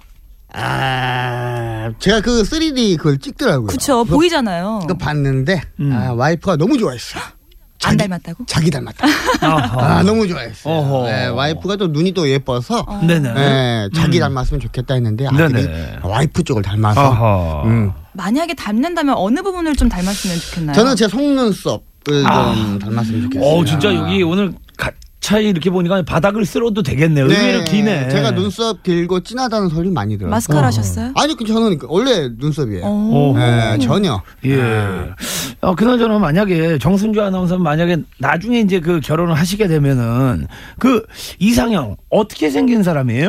아, 0.60 1.90
제가 1.98 2.20
그 2.20 2.42
3D 2.42 2.96
그걸 2.96 3.18
찍더라고요. 3.18 3.66
그쵸 3.68 4.04
그거, 4.04 4.16
보이잖아요. 4.16 4.80
그거 4.82 4.94
봤는데 4.94 5.60
음. 5.80 5.92
아, 5.92 6.12
와이프가 6.12 6.56
너무 6.56 6.76
좋아했어. 6.78 7.18
안 7.84 7.96
닮았다고? 7.96 8.44
자기 8.46 8.70
닮았다. 8.70 9.06
아, 9.40 10.02
너무 10.02 10.26
좋아했어. 10.26 11.04
네, 11.06 11.26
와이프가 11.28 11.76
또 11.76 11.86
눈이 11.86 12.12
또 12.12 12.28
예뻐서 12.28 12.84
네네. 13.06 13.28
예, 13.36 13.88
자기 13.94 14.18
음. 14.18 14.20
닮았으면 14.20 14.60
좋겠다 14.60 14.94
했는데 14.94 15.26
아들이 15.28 15.62
네네. 15.62 15.98
와이프 16.02 16.42
쪽을 16.42 16.62
닮아서. 16.62 17.62
음. 17.66 17.92
만약에 18.14 18.54
닮는다면 18.54 19.14
어느 19.16 19.42
부분을 19.42 19.76
좀 19.76 19.88
닮았으면 19.88 20.36
좋겠나요? 20.40 20.74
저는 20.74 20.96
제 20.96 21.06
속눈썹을 21.06 22.26
아. 22.26 22.52
좀 22.54 22.78
닮았으면 22.80 23.22
좋겠어요. 23.22 23.48
어 23.48 23.64
진짜 23.64 23.94
여기 23.94 24.24
오늘 24.24 24.50
가 24.50 24.58
차이 25.28 25.44
이렇게 25.46 25.68
보니까 25.68 26.00
바닥을 26.00 26.46
쓸어도 26.46 26.82
되겠네요. 26.82 27.26
의외로 27.26 27.62
기네. 27.64 28.08
제가 28.08 28.30
눈썹 28.30 28.82
길고 28.82 29.20
진하다는 29.20 29.68
소리 29.68 29.90
많이 29.90 30.16
들어요. 30.16 30.30
마스카라 30.30 30.68
하셨어요? 30.68 31.12
아니, 31.16 31.36
그 31.36 31.44
저는 31.44 31.78
원래 31.82 32.30
눈썹이에요. 32.38 32.82
어. 32.82 33.34
오. 33.34 33.38
예, 33.38 33.76
전혀. 33.78 34.22
예. 34.46 34.58
어, 35.60 35.74
그나저나 35.74 36.18
만약에 36.18 36.78
정순주 36.78 37.22
아나운서 37.22 37.58
만약에 37.58 37.98
나중에 38.18 38.60
이제 38.60 38.80
그 38.80 39.00
결혼을 39.00 39.34
하시게 39.34 39.68
되면은 39.68 40.46
그 40.78 41.04
이상형 41.38 41.96
어떻게 42.08 42.48
생긴 42.48 42.82
사람이에요? 42.82 43.28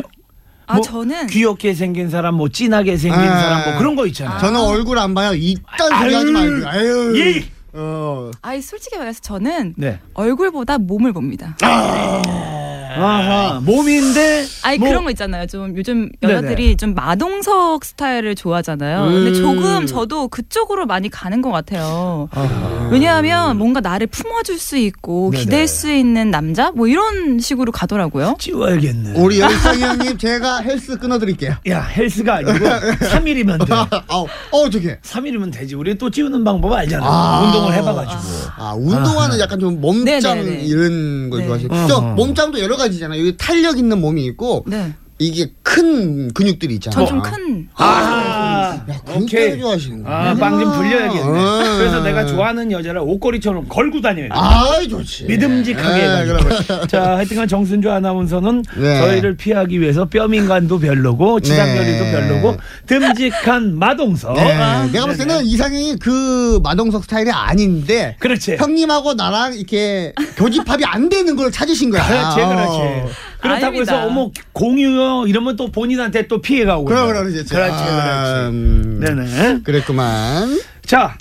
아 0.68 0.74
뭐 0.76 0.82
저는 0.82 1.26
귀엽게 1.26 1.74
생긴 1.74 2.08
사람, 2.08 2.36
뭐 2.36 2.48
진하게 2.48 2.96
생긴 2.96 3.20
아. 3.20 3.40
사람, 3.40 3.64
뭐 3.70 3.78
그런 3.78 3.94
거 3.96 4.06
있잖아요. 4.06 4.38
저는 4.38 4.58
얼굴 4.58 4.98
안 4.98 5.12
봐요. 5.12 5.34
이딴 5.34 5.98
소리 6.00 6.14
하지 6.14 6.30
말고. 6.32 6.66
아유. 6.68 7.18
예. 7.18 7.44
어. 7.72 8.30
아이 8.42 8.60
솔직히 8.60 8.96
말해서 8.98 9.20
저는 9.20 9.74
네. 9.76 10.00
얼굴보다 10.14 10.78
몸을 10.78 11.12
봅니다. 11.12 11.56
아 11.62 12.59
하. 12.98 13.60
몸인데 13.62 14.46
아니 14.62 14.78
뭐- 14.78 14.88
그런 14.88 15.04
거 15.04 15.10
있잖아요. 15.10 15.46
좀 15.46 15.76
요즘 15.76 16.08
네네. 16.20 16.34
여자들이 16.34 16.76
좀 16.76 16.94
마동석 16.94 17.84
스타일을 17.84 18.34
좋아하잖아요. 18.34 19.04
근데 19.10 19.30
음. 19.30 19.34
조금 19.34 19.86
저도 19.86 20.28
그쪽으로 20.28 20.86
많이 20.86 21.08
가는 21.08 21.40
것 21.42 21.50
같아요. 21.50 22.28
아하. 22.32 22.88
왜냐하면 22.90 23.56
뭔가 23.58 23.80
나를 23.80 24.06
품어줄 24.08 24.58
수 24.58 24.76
있고 24.76 25.30
네네. 25.32 25.44
기댈 25.44 25.68
수 25.68 25.90
있는 25.92 26.30
남자 26.30 26.70
뭐 26.72 26.86
이런 26.88 27.38
식으로 27.38 27.70
가더라고요. 27.72 28.36
지워야겠네. 28.38 29.12
우리 29.20 29.40
열상이 29.40 29.82
형님, 29.82 30.18
제가 30.18 30.58
헬스 30.58 30.98
끊어드릴게요. 30.98 31.54
야 31.68 31.82
헬스가 31.82 32.36
아니고 32.36 32.52
3일이면 32.52 33.66
돼. 33.66 33.72
어, 34.08 34.22
어, 34.22 34.26
어떻게? 34.52 34.98
3일이면 35.00 35.52
되지. 35.52 35.74
우리 35.76 35.96
또 35.96 36.10
찌우는 36.10 36.42
방법 36.44 36.72
알잖아. 36.72 37.04
아. 37.06 37.40
운동을 37.44 37.74
해봐가지고. 37.74 38.20
아, 38.56 38.74
운동하는 38.76 39.38
약간 39.38 39.58
좀 39.60 39.80
몸짱 39.80 40.04
네네네. 40.44 40.64
이런 40.64 41.30
걸 41.30 41.40
네. 41.40 41.46
좋아하시고. 41.46 41.74
어허. 41.74 41.88
저 41.88 42.00
몸짱도 42.00 42.60
여러 42.60 42.76
가지잖아요. 42.80 43.20
여기 43.20 43.36
탄력 43.36 43.78
있는 43.78 44.00
몸이 44.00 44.24
있고, 44.26 44.64
네. 44.66 44.94
이게 45.18 45.52
큰 45.62 46.32
근육들이 46.32 46.74
있잖아요. 46.74 47.06
전좀 47.06 47.22
큰. 47.22 47.68
아, 47.74 48.39
야, 48.50 48.84
근육들 49.06 49.60
좋아하시는 49.60 50.02
거야. 50.02 50.14
아, 50.30 50.34
빵 50.34 50.58
좀 50.60 50.72
불려야겠네. 50.72 51.38
아. 51.40 51.76
그래서 51.78 52.02
내가 52.02 52.26
좋아하는 52.26 52.70
여자를 52.72 53.00
옷걸이처럼 53.00 53.66
걸고 53.68 54.00
다녀요. 54.00 54.28
아이, 54.32 54.88
좋지. 54.88 55.24
믿음직하게 55.24 55.98
네, 56.02 56.22
해가지고. 56.22 56.86
자, 56.88 57.16
하여튼간 57.16 57.48
정순주 57.48 57.90
아나운서는 57.90 58.62
네. 58.76 58.98
저희를 59.00 59.36
피하기 59.36 59.80
위해서 59.80 60.04
뼈민간도 60.04 60.78
별로고 60.80 61.40
지상렬이도 61.40 62.04
네. 62.04 62.12
별로고 62.12 62.56
듬직한 62.86 63.78
마동석. 63.78 64.34
네, 64.34 64.52
아, 64.52 64.86
내가 64.92 65.06
봤을 65.06 65.18
네네. 65.18 65.28
때는 65.34 65.44
이상형이 65.46 65.96
그 65.98 66.60
마동석 66.62 67.04
스타일이 67.04 67.30
아닌데 67.30 68.16
그렇지. 68.18 68.56
형님하고 68.56 69.14
나랑 69.14 69.54
이렇게 69.54 70.12
교집합이 70.36 70.84
안 70.84 71.08
되는 71.08 71.36
걸 71.36 71.50
찾으신 71.50 71.90
거야. 71.90 72.06
그렇지, 72.06 72.36
그렇지. 72.36 72.76
어. 72.78 73.08
그렇다고 73.40 73.66
아닙니다. 73.68 73.94
해서 73.94 74.06
어머 74.06 74.30
공유요 74.52 75.26
이러면 75.26 75.56
또 75.56 75.70
본인한테 75.70 76.26
또 76.28 76.42
피해가고. 76.42 76.84
그럼 76.84 77.06
그래요. 77.08 77.22
그럼 77.24 77.30
이제 77.34 77.42
그렇지, 77.48 77.72
아, 77.72 78.22
그렇지. 78.24 78.39
음, 78.48 79.00
네네. 79.00 79.60
그랬구만. 79.62 80.60
자, 80.86 81.16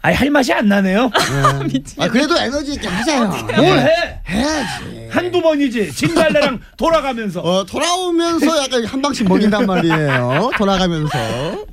아니 0.00 0.14
할 0.14 0.30
맛이 0.30 0.52
안 0.52 0.68
나네요. 0.68 1.10
아 1.98 2.08
그래도 2.08 2.36
에너지 2.38 2.74
있게 2.74 2.86
하세요. 2.86 3.26
뭘 3.56 3.78
해? 3.80 4.20
해야지. 4.28 5.08
한두 5.10 5.40
번이지. 5.42 5.92
진달래랑 5.92 6.60
돌아가면서. 6.76 7.40
어 7.40 7.64
돌아오면서 7.64 8.62
약간 8.62 8.84
한 8.84 9.02
방씩 9.02 9.26
먹인단 9.28 9.66
말이에요. 9.66 10.50
돌아가면서. 10.56 11.18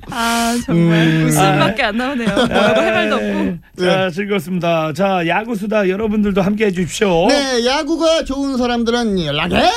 아 0.10 0.58
정말 0.65 0.99
음. 1.08 1.25
웃음밖에 1.27 1.84
안 1.84 1.97
나오네요. 1.97 2.27
뭐라고 2.27 2.81
할 2.81 2.93
말도 2.93 3.15
없고. 3.15 3.58
네. 3.77 3.86
자, 3.86 4.10
즐겁습니다. 4.10 4.93
자, 4.93 5.27
야구 5.27 5.55
수다 5.55 5.88
여러분들도 5.88 6.41
함께 6.41 6.65
해주십시오. 6.65 7.27
네 7.27 7.65
야구가 7.65 8.23
좋은 8.23 8.58
사람들은 8.58 9.23
연락해. 9.23 9.69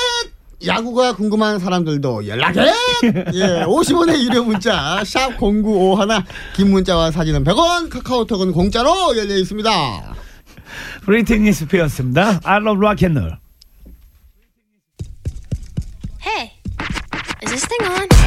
야구가 0.67 1.15
궁금한 1.15 1.59
사람들도 1.59 2.27
연락해. 2.27 2.61
예, 3.35 3.65
50원의 3.65 4.21
유료 4.23 4.43
문자 4.43 5.03
샵 5.05 5.37
#0951 5.39 6.25
긴 6.55 6.71
문자와 6.71 7.13
사진은 7.13 7.45
100원, 7.45 7.89
카카오톡은 7.91 8.53
공짜로 8.53 9.17
열려 9.17 9.37
있습니다. 9.37 10.15
브리트니 11.05 11.53
스피어스입니다. 11.53 12.41
I 12.45 12.57
love 12.59 12.79
rock 12.79 13.07
and 13.07 13.19
roll. 13.19 13.37
Hey, 16.21 16.53
is 17.43 17.51
this 17.51 17.67
thing 17.67 17.85
on? 17.91 18.18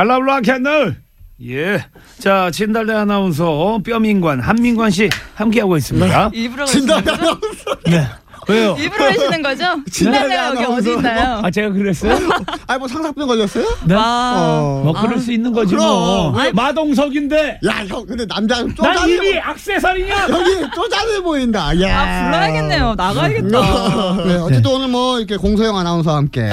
And 0.00 0.68
roll. 0.68 0.96
예. 1.42 1.84
자, 2.18 2.50
진달래 2.50 2.94
아나운서, 2.94 3.78
뼈민관, 3.84 4.40
한민관 4.40 4.90
씨 4.90 5.08
함께하고 5.34 5.76
있습니다. 5.76 6.30
일부러 6.32 6.64
진달래 6.64 7.02
그러시는 7.02 7.18
거죠? 7.18 7.26
아나운서. 7.26 7.80
네. 7.86 8.06
왜요? 8.48 8.76
일부러 8.78 9.06
하시는 9.06 9.42
거죠? 9.42 9.64
진달래가 9.90 10.46
여기 10.54 10.64
어디 10.64 10.92
있나요? 10.92 11.40
아 11.42 11.50
제가 11.50 11.70
그랬어요? 11.70 12.16
아니 12.68 12.78
뭐 12.78 12.86
상사병 12.86 13.26
걸렸어요? 13.26 13.66
네? 13.86 13.94
와. 13.96 14.80
뭐 14.84 14.92
그럴 15.02 15.18
수 15.18 15.32
있는 15.32 15.52
거지 15.52 15.74
뭐. 15.74 16.30
그럼. 16.32 16.54
마동석인데 16.54 17.58
야 17.66 17.84
형 17.88 18.06
근데 18.06 18.24
남자 18.26 18.58
난 18.58 18.72
쪼잔해 18.72 19.14
입이 19.16 19.40
악세사리냐? 19.40 20.28
여기 20.30 20.70
쪼잔해 20.76 21.20
보인다. 21.22 21.80
야. 21.80 21.98
아, 22.00 22.30
불러야겠네요. 22.30 22.94
나가야겠다. 22.96 24.16
네, 24.24 24.34
어쨌든 24.36 24.70
오늘 24.70 24.88
뭐 24.88 25.18
이렇게 25.18 25.36
공소영 25.36 25.76
아나운서와 25.76 26.16
함께 26.18 26.48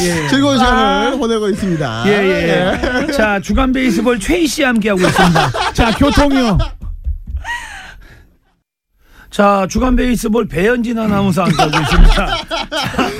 예. 0.00 0.28
즐거운 0.28 0.58
시간을 0.58 1.18
보내고 1.18 1.48
있습니다. 1.50 2.04
예, 2.06 2.12
예. 3.08 3.12
자, 3.12 3.40
주간 3.40 3.72
베이스볼 3.72 4.18
최희 4.18 4.46
씨 4.46 4.62
함께하고 4.62 5.00
있습니다. 5.00 5.72
자, 5.72 5.90
교통이요. 5.92 6.58
자, 9.30 9.66
주간 9.68 9.96
베이스볼 9.96 10.46
배현진 10.48 10.98
아나운서 10.98 11.44
함께하고 11.44 11.78
있습니다. 11.78 12.14
자, 12.14 12.26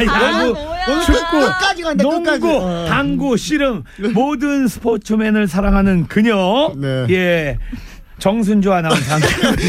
야구, 0.04 0.56
오늘 0.88 1.02
축구, 1.04 1.40
끝까지 1.40 1.82
간다, 1.82 2.04
끝까지. 2.04 2.40
농구, 2.40 2.58
어. 2.62 2.84
당구, 2.86 3.36
씨름 3.36 3.84
모든 4.12 4.68
스포츠맨을 4.68 5.48
사랑하는 5.48 6.06
그녀. 6.08 6.72
네. 6.76 7.06
예. 7.10 7.58
정순주 8.26 8.72
아나운서. 8.72 9.16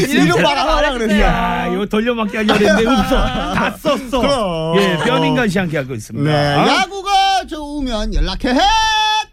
이름 0.08 0.40
말하라 0.40 0.92
그랬어. 0.92 1.20
야, 1.20 1.66
이거 1.72 1.84
돌려막기 1.86 2.36
하려고 2.36 2.54
했는데 2.64 2.86
없어. 2.88 3.16
다 3.26 3.70
썼어. 3.76 4.20
그럼. 4.20 4.76
예, 4.78 4.96
변인간 5.04 5.48
씨 5.48 5.58
함께하고 5.58 5.92
있습니다. 5.92 6.30
네, 6.30 6.56
야구가 6.78 7.46
좋으면 7.48 8.14
연락해. 8.14 8.54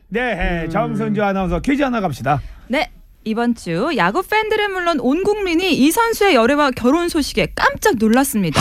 네, 0.10 0.68
정순주 0.72 1.24
아나운서 1.24 1.60
퀴즈 1.60 1.84
하나 1.84 2.02
갑시다. 2.02 2.42
네. 2.68 2.90
이번 3.24 3.54
주 3.54 3.92
야구 3.96 4.24
팬들은 4.28 4.72
물론 4.74 5.00
온 5.00 5.24
국민이 5.24 5.72
이 5.76 5.92
선수의 5.92 6.34
열애와 6.34 6.72
결혼 6.72 7.08
소식에 7.08 7.50
깜짝 7.54 7.98
놀랐습니다. 8.00 8.60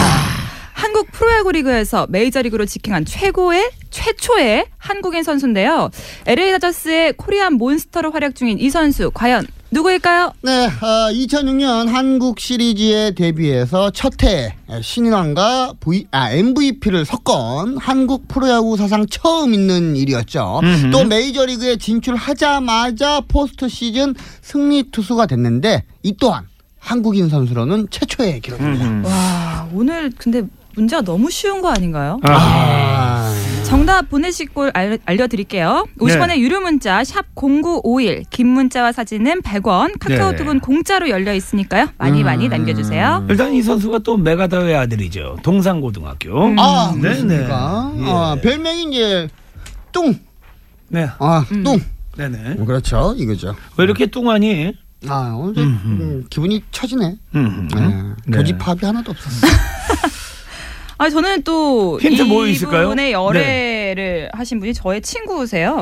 한국 0.80 1.12
프로야구 1.12 1.52
리그에서 1.52 2.06
메이저리그로 2.08 2.64
직행한 2.64 3.04
최고의 3.04 3.70
최초의 3.90 4.64
한국인 4.78 5.22
선수인데요. 5.22 5.90
LA 6.24 6.52
다저스의 6.52 7.12
코리안 7.18 7.54
몬스터로 7.54 8.10
활약 8.12 8.34
중인 8.34 8.58
이 8.58 8.70
선수 8.70 9.10
과연 9.12 9.46
누구일까요? 9.72 10.32
네, 10.42 10.66
어, 10.66 11.12
2006년 11.12 11.86
한국 11.88 12.40
시리즈에 12.40 13.10
데뷔해서 13.10 13.90
첫해 13.90 14.56
신인왕과 14.80 15.74
v, 15.80 16.06
아, 16.12 16.32
MVP를 16.32 17.04
섞은 17.04 17.76
한국 17.76 18.26
프로야구 18.26 18.78
사상 18.78 19.04
처음 19.06 19.52
있는 19.52 19.96
일이었죠. 19.96 20.62
또 20.92 21.04
메이저리그에 21.04 21.76
진출하자마자 21.76 23.20
포스트 23.28 23.68
시즌 23.68 24.14
승리 24.40 24.84
투수가 24.90 25.26
됐는데 25.26 25.84
이 26.02 26.16
또한 26.18 26.48
한국인 26.78 27.28
선수로는 27.28 27.88
최초의 27.90 28.40
기록입니다. 28.40 29.08
와 29.08 29.68
오늘 29.74 30.10
근데 30.16 30.42
문제가 30.74 31.02
너무 31.02 31.30
쉬운 31.30 31.60
거 31.60 31.68
아닌가요? 31.70 32.18
아, 32.22 33.32
정답 33.64 34.08
보내실 34.08 34.48
걸 34.48 34.70
알, 34.74 34.98
알려드릴게요. 35.04 35.86
50원의 35.98 36.38
유료 36.38 36.60
문자 36.60 37.04
샵 37.04 37.24
0951, 37.34 38.24
긴 38.30 38.48
문자와 38.48 38.92
사진은 38.92 39.42
100원, 39.42 39.98
카카오톡은 39.98 40.60
공짜로 40.60 41.08
열려 41.08 41.34
있으니까요. 41.34 41.88
많이 41.98 42.22
많이 42.24 42.48
남겨주세요. 42.48 43.26
일단 43.28 43.52
이 43.52 43.62
선수가 43.62 44.00
또 44.00 44.16
메가다의 44.16 44.74
아들이죠. 44.76 45.38
동산고등학교. 45.42 46.54
아 46.58 46.92
네, 46.94 47.00
그렇습니까? 47.00 47.92
네. 47.96 48.02
예. 48.02 48.10
아, 48.10 48.36
별명이 48.42 48.84
이제 48.90 49.28
뚱. 49.92 50.14
네. 50.88 51.08
아, 51.18 51.44
뚱. 51.48 51.80
네네. 52.16 52.56
그렇죠, 52.64 53.14
이거죠. 53.16 53.54
왜 53.76 53.84
이렇게 53.84 54.06
뚱하니? 54.06 54.74
아, 55.08 55.34
오늘 55.38 55.54
좀, 55.54 55.64
음, 55.64 56.26
기분이 56.28 56.62
처지네. 56.72 57.16
음. 57.34 57.68
네. 57.74 57.80
네. 58.26 58.36
교집합이 58.36 58.84
하나도 58.84 59.12
없었어. 59.12 59.46
아 61.00 61.08
저는 61.08 61.44
또 61.44 61.98
힌트 61.98 62.20
뭐 62.24 62.46
있을까요? 62.46 62.88
이분의 62.88 63.12
열애를 63.12 64.28
하신 64.34 64.60
분이 64.60 64.74
저의 64.74 65.00
친구세요. 65.00 65.80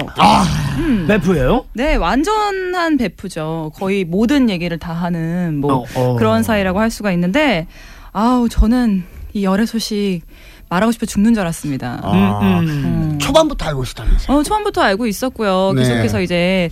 베프예요? 1.08 1.64
네, 1.72 1.96
완전한 1.96 2.96
베프죠. 2.96 3.72
거의 3.74 4.04
모든 4.04 4.48
얘기를 4.48 4.78
다 4.78 4.92
하는 4.92 5.56
뭐 5.58 5.74
어, 5.74 5.84
어. 5.96 6.14
그런 6.14 6.44
사이라고 6.44 6.78
할 6.78 6.92
수가 6.92 7.10
있는데 7.10 7.66
아우 8.12 8.48
저는 8.48 9.02
이 9.32 9.42
열애 9.42 9.66
소식 9.66 10.20
말하고 10.70 10.92
싶어 10.92 11.06
죽는 11.06 11.34
줄 11.34 11.40
알았습니다. 11.42 12.00
아, 12.02 12.40
음. 12.42 12.68
음. 12.68 13.18
초반부터 13.20 13.66
알고 13.66 13.82
있었다면서요. 13.82 14.36
어, 14.36 14.42
처음부터 14.42 14.82
알고 14.82 15.06
있었고요. 15.06 15.72
네. 15.74 15.82
계속해서 15.82 16.20
이제 16.22 16.68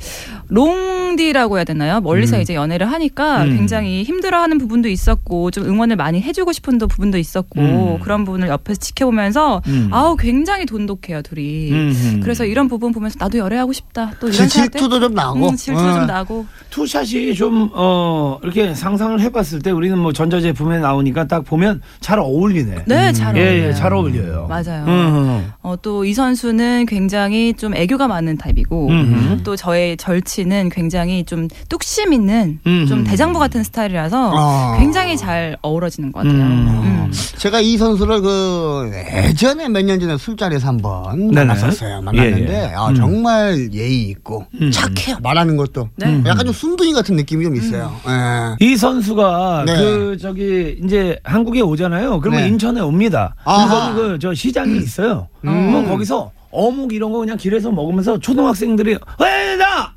롱디라고 0.48 1.56
해야 1.56 1.64
되나요? 1.64 2.00
멀리서 2.00 2.36
음. 2.36 2.42
이제 2.42 2.54
연애를 2.54 2.90
하니까 2.92 3.42
음. 3.44 3.56
굉장히 3.56 4.02
힘들어하는 4.04 4.58
부분도 4.58 4.88
있었고 4.88 5.50
좀 5.50 5.64
응원을 5.64 5.96
많이 5.96 6.20
해주고 6.20 6.52
싶은 6.52 6.78
또 6.78 6.86
부분도 6.86 7.18
있었고 7.18 7.60
음. 7.60 7.98
그런 8.00 8.24
부분을 8.24 8.48
옆에서 8.48 8.78
지켜보면서 8.80 9.62
음. 9.66 9.88
아우 9.92 10.16
굉장히 10.16 10.66
돈독해요 10.66 11.22
둘이. 11.22 11.70
음. 11.72 12.20
그래서 12.22 12.44
이런 12.44 12.68
부분 12.68 12.92
보면서 12.92 13.16
나도 13.18 13.38
열애하고 13.38 13.72
싶다. 13.72 14.12
또 14.20 14.30
질- 14.30 14.36
이런 14.40 14.48
질투도 14.48 15.00
좀 15.00 15.14
나고. 15.14 15.50
음, 15.50 15.56
질투도 15.56 15.88
어. 15.88 15.92
좀 15.94 16.06
나고. 16.06 16.46
투샷이 16.70 17.34
좀, 17.34 17.70
어, 17.74 18.38
이렇게 18.42 18.74
상상을 18.74 19.18
해봤을 19.20 19.60
때 19.62 19.70
우리는 19.70 19.98
뭐 19.98 20.12
전자제품에 20.12 20.78
나오니까 20.78 21.26
딱 21.26 21.44
보면 21.44 21.80
잘 22.00 22.18
어울리네. 22.18 22.84
네, 22.86 23.12
잘 23.12 23.36
예, 23.36 23.40
어울려요. 23.48 23.68
예, 23.68 23.72
잘 23.72 23.85
어울려요. 23.92 24.46
맞아요. 24.48 24.84
음. 24.86 25.52
어, 25.62 25.74
또 25.82 26.04
이 26.04 26.14
선수는 26.14 26.86
굉장히 26.86 27.52
좀 27.54 27.74
애교가 27.74 28.06
많은 28.06 28.36
타입이고 28.38 28.88
음. 28.88 29.40
또 29.44 29.56
저의 29.56 29.96
절친은 29.96 30.68
굉장히 30.68 31.24
좀 31.24 31.48
뚝심 31.68 32.12
있는 32.12 32.60
음. 32.66 32.86
좀 32.86 33.02
대장부 33.04 33.38
같은 33.38 33.62
스타일이라서 33.64 34.32
아. 34.34 34.76
굉장히 34.78 35.16
잘 35.16 35.56
어우러지는 35.62 36.12
것 36.12 36.20
같아요. 36.20 36.42
음. 36.42 36.68
음. 37.08 37.12
제가 37.38 37.60
이 37.60 37.76
선수를 37.76 38.20
그 38.20 38.90
예전에 39.26 39.68
몇 39.68 39.82
년 39.86 39.98
전에 40.00 40.16
술자리에서 40.16 40.68
한번. 40.68 41.32
만났었어요. 41.32 42.02
만났는데 42.02 42.52
예, 42.52 42.62
예. 42.70 42.74
아, 42.74 42.88
음. 42.88 42.94
정말 42.94 43.68
예의 43.72 44.02
있고 44.10 44.46
음. 44.60 44.70
착해요. 44.70 45.16
말하는 45.22 45.56
것도 45.56 45.88
네. 45.96 46.22
약간 46.26 46.44
좀 46.44 46.52
순둥이 46.52 46.92
같은 46.92 47.16
느낌이 47.16 47.44
좀 47.44 47.56
있어요. 47.56 47.94
예. 48.08 48.64
이 48.66 48.76
선수가 48.76 49.64
네. 49.66 49.76
그 49.76 50.16
저기 50.20 50.78
이제 50.84 51.18
한국에 51.24 51.60
오잖아요. 51.60 52.20
그러면 52.20 52.42
네. 52.42 52.48
인천에 52.48 52.80
옵니다. 52.80 53.34
아하. 53.44 53.66
거기 53.80 53.94
그 53.94 54.18
저 54.18 54.34
시장이 54.34 54.76
있어요. 54.78 55.28
그러면 55.40 55.86
거기서 55.88 56.30
어묵 56.50 56.92
이런 56.92 57.12
거 57.12 57.18
그냥 57.18 57.36
길에서 57.36 57.70
먹으면서 57.70 58.18
초등학생들이 58.18 58.98
왜나 59.20 59.92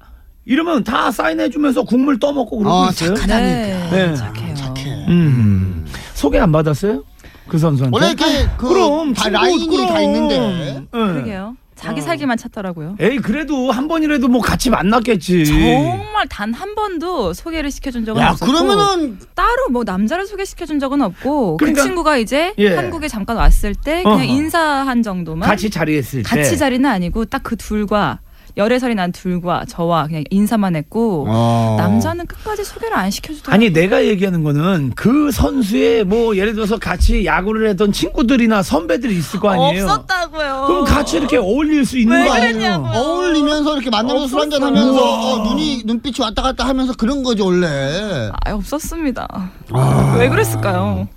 이러면 0.46 0.84
다 0.84 1.12
사인해 1.12 1.50
주면서 1.50 1.84
국물 1.84 2.20
떠먹고 2.20 2.58
그러고 2.58 2.76
어, 2.76 2.89
있어요. 2.89 3.13
착하다니까. 3.13 3.89
네, 3.89 3.89
네. 3.92 4.15
착해요. 4.15 4.56
착해. 4.56 5.06
음. 5.08 5.86
소개 6.13 6.39
안 6.39 6.52
받았어요? 6.52 7.04
그 7.48 7.58
선수한테? 7.58 7.96
원래 7.96 8.08
이렇게 8.12 8.48
그 8.58 8.68
그럼 8.68 9.13
다 9.13 9.24
친구, 9.24 9.38
라인이 9.38 9.78
다 9.78 9.94
그럼. 9.94 10.04
있는데 10.04 10.36
예. 10.76 10.84
그러게요. 10.92 11.56
자기 11.80 12.02
살기만 12.02 12.38
찾더라고요. 12.38 12.98
에이 13.00 13.18
그래도 13.18 13.72
한 13.72 13.88
번이라도 13.88 14.28
뭐 14.28 14.42
같이 14.42 14.70
만났겠지. 14.70 15.46
정말 15.46 16.28
단 16.28 16.54
한 16.54 16.76
번도 16.76 17.34
소개를 17.34 17.72
시켜준 17.72 18.04
적은 18.06 18.22
야 18.22 18.32
없었고 18.32 18.52
그러면은 18.52 19.18
따로 19.36 19.70
뭐 19.72 19.84
남자를 19.86 20.26
소개시켜준 20.28 20.80
적은 20.80 21.02
없고 21.02 21.58
그러니까- 21.58 21.82
그 21.84 21.88
친구가 21.88 22.18
이제 22.18 22.54
예. 22.58 22.76
한국에 22.76 23.08
잠깐 23.08 23.38
왔을 23.38 23.74
때 23.76 24.04
그냥 24.04 24.18
어허. 24.20 24.24
인사한 24.26 25.04
정도만 25.04 25.48
같이 25.48 25.70
자리했을 25.70 26.24
때. 26.24 26.30
같이 26.30 26.58
자리는 26.58 26.89
아니고 26.89 27.26
딱 27.26 27.42
그 27.44 27.56
둘과 27.56 28.20
열애설이 28.60 28.93
난 28.93 29.13
둘과 29.13 29.63
저와 29.69 30.08
그냥 30.08 30.26
인사만 30.30 30.76
했고 30.76 31.26
어. 31.30 31.76
남자는 31.80 32.28
끝까지 32.28 32.65
소개를 32.65 32.95
안 32.95 33.10
시켜주더라고요. 33.10 33.56
아니 33.56 33.72
내가 33.72 34.04
얘기하는 34.06 34.43
거는 34.43 34.91
그 34.95 35.32
선수의 35.32 36.04
뭐 36.04 36.36
예를 36.36 36.54
들어서 36.54 36.78
같이 36.78 37.26
야구를 37.26 37.69
했던 37.69 37.93
친구들이나 37.93 38.62
선배들이 38.62 39.17
있을 39.17 39.39
거 39.39 39.50
아니에요. 39.50 39.86
없었다고요. 39.86 40.65
그럼 40.67 40.84
같이 40.84 41.17
이렇게 41.17 41.38
어울릴 41.38 41.86
수 41.86 41.98
있는 41.98 42.22
왜거 42.22 42.34
아니에요? 42.34 42.91
어울리면서 42.93 43.74
이렇게 43.76 43.89
만나면서 43.89 44.28
술 44.28 44.41
한잔. 44.41 44.62
하면서. 44.62 45.00
어, 45.04 45.38
눈이 45.48 45.84
눈빛이 45.86 46.15
왔다 46.19 46.41
갔다 46.41 46.67
하면서 46.67 46.91
그런 46.93 47.24
거죠 47.24 47.45
원래. 47.45 48.30
아, 48.45 48.54
없었습니다. 48.54 49.26
아. 49.72 50.15
왜 50.19 50.28
그랬을까요? 50.28 51.08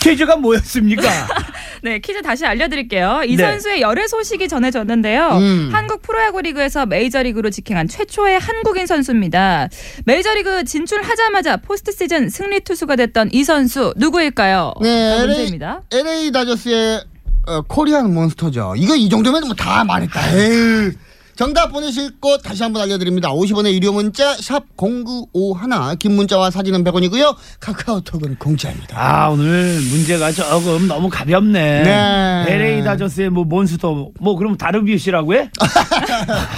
퀴즈가 0.00 0.36
뭐였습니까? 0.36 1.02
네, 1.82 1.98
퀴즈 2.00 2.22
다시 2.22 2.44
알려드릴게요. 2.46 3.22
이 3.26 3.36
네. 3.36 3.42
선수의 3.42 3.80
열애 3.80 4.06
소식이 4.06 4.48
전해졌는데요. 4.48 5.28
음. 5.38 5.68
한국 5.72 6.02
프로야구 6.02 6.40
리그에서 6.42 6.86
메이저리그로 6.86 7.50
직행한 7.50 7.88
최초의 7.88 8.38
한국인 8.38 8.86
선수입니다. 8.86 9.68
메이저리그 10.04 10.64
진출하자마자 10.64 11.58
포스트 11.58 11.92
시즌 11.92 12.28
승리 12.28 12.60
투수가 12.60 12.96
됐던 12.96 13.30
이 13.32 13.44
선수 13.44 13.92
누구일까요? 13.96 14.74
네, 14.82 14.88
자, 15.10 15.14
LA, 15.16 15.26
문제입니다. 15.26 15.82
LA 15.92 16.30
다저스의 16.32 17.04
어, 17.46 17.62
Korean 17.62 18.12
Monster죠. 18.12 18.74
이거 18.76 18.94
이 18.94 19.08
정도면 19.08 19.44
뭐 19.44 19.54
다 19.54 19.82
말했다. 19.84 20.20
에이. 20.36 20.90
정답 21.38 21.68
보내실 21.68 22.18
곳 22.18 22.42
다시 22.42 22.64
한번 22.64 22.82
알려드립니다. 22.82 23.28
50원의 23.28 23.72
유료 23.72 23.92
문자 23.92 24.34
샵 24.34 24.64
0951, 24.76 25.96
긴 26.00 26.16
문자와 26.16 26.50
사진은 26.50 26.82
100원이고요. 26.82 27.36
카카오톡은 27.60 28.38
공짜입니다. 28.40 28.96
아 28.98 29.28
오늘 29.28 29.78
문제가 29.88 30.32
조금 30.32 30.88
너무 30.88 31.08
가볍네. 31.08 31.82
네. 31.84 32.44
LA 32.48 32.82
다저스의 32.82 33.30
뭐 33.30 33.44
몬스터 33.44 34.10
뭐 34.18 34.34
그럼 34.34 34.56
다르빗슈라고 34.56 35.34
해? 35.34 35.48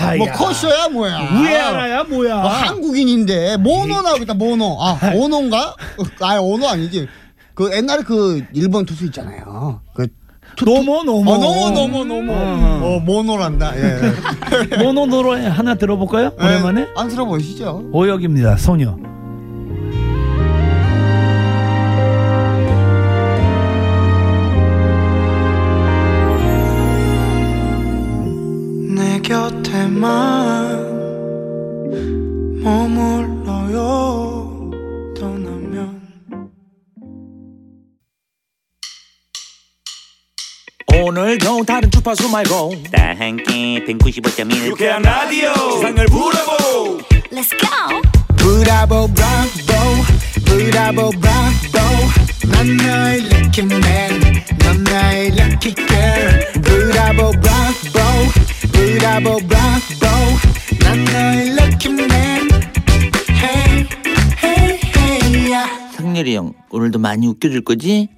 아, 0.00 0.16
뭐 0.16 0.26
야. 0.26 0.32
커쇼야 0.32 0.88
뭐야. 0.88 1.28
우에하라야 1.30 2.04
뭐야? 2.04 2.36
어, 2.36 2.48
한국인인데 2.48 3.58
모노 3.58 4.00
나오겠다 4.00 4.32
모노. 4.32 4.78
아 4.80 5.12
오노인가? 5.14 5.76
아 6.20 6.38
오노 6.38 6.66
아니지. 6.66 7.06
그 7.52 7.70
옛날에 7.76 8.02
그 8.02 8.42
일본 8.54 8.86
투수 8.86 9.04
있잖아요. 9.04 9.82
그 9.94 10.06
투, 10.06 10.12
노모 10.64 11.02
노모 11.04 11.30
어, 11.32 11.38
노모 11.38 11.70
노모 11.70 12.04
노모. 12.04 12.32
어, 12.32 13.00
모노란다. 13.00 13.72
예. 13.76 14.76
모노 14.84 15.06
노래 15.06 15.46
하나 15.46 15.74
들어볼까요? 15.74 16.32
오랜만에 16.38 16.82
예, 16.82 16.86
안쓰러 16.96 17.24
보시죠. 17.24 17.82
오혁입니다 17.92 18.56
소녀 18.56 18.96
내 28.96 29.20
곁에만 29.22 30.90
머물러요 32.62 34.29
오늘도 41.02 41.64
다른 41.64 41.90
주파수 41.90 42.28
말고. 42.28 42.74
다 42.92 43.14
함께 43.18 43.84
195.1 43.86 44.66
유쾌한 44.66 45.02
라디오. 45.02 45.52
세상을 45.54 46.06
부러보 46.06 46.98
Let's 47.32 47.50
go. 47.58 48.02
브라보 48.36 49.08
브라보. 49.08 49.72
브라보 50.44 51.10
브라보. 51.10 52.50
난 52.50 52.76
너의 52.76 53.20
lucky 53.20 53.64
man 53.66 54.42
넌 54.58 54.84
나의 54.84 55.28
lucky 55.28 55.74
girl 55.74 56.52
브라보 56.62 57.30
브라보. 57.32 58.00
브라보 58.72 59.36
브라보. 59.46 60.06
난 60.80 61.04
너의 61.04 61.48
lucky 61.52 61.94
man 61.94 62.48
hey 63.30 63.86
hey 64.42 64.80
hey 64.96 65.52
yeah. 65.52 65.96
상렬이 65.96 66.34
형 66.36 66.52
오늘도 66.70 66.98
많이 66.98 67.26
웃겨줄 67.26 67.64
거지? 67.64 68.08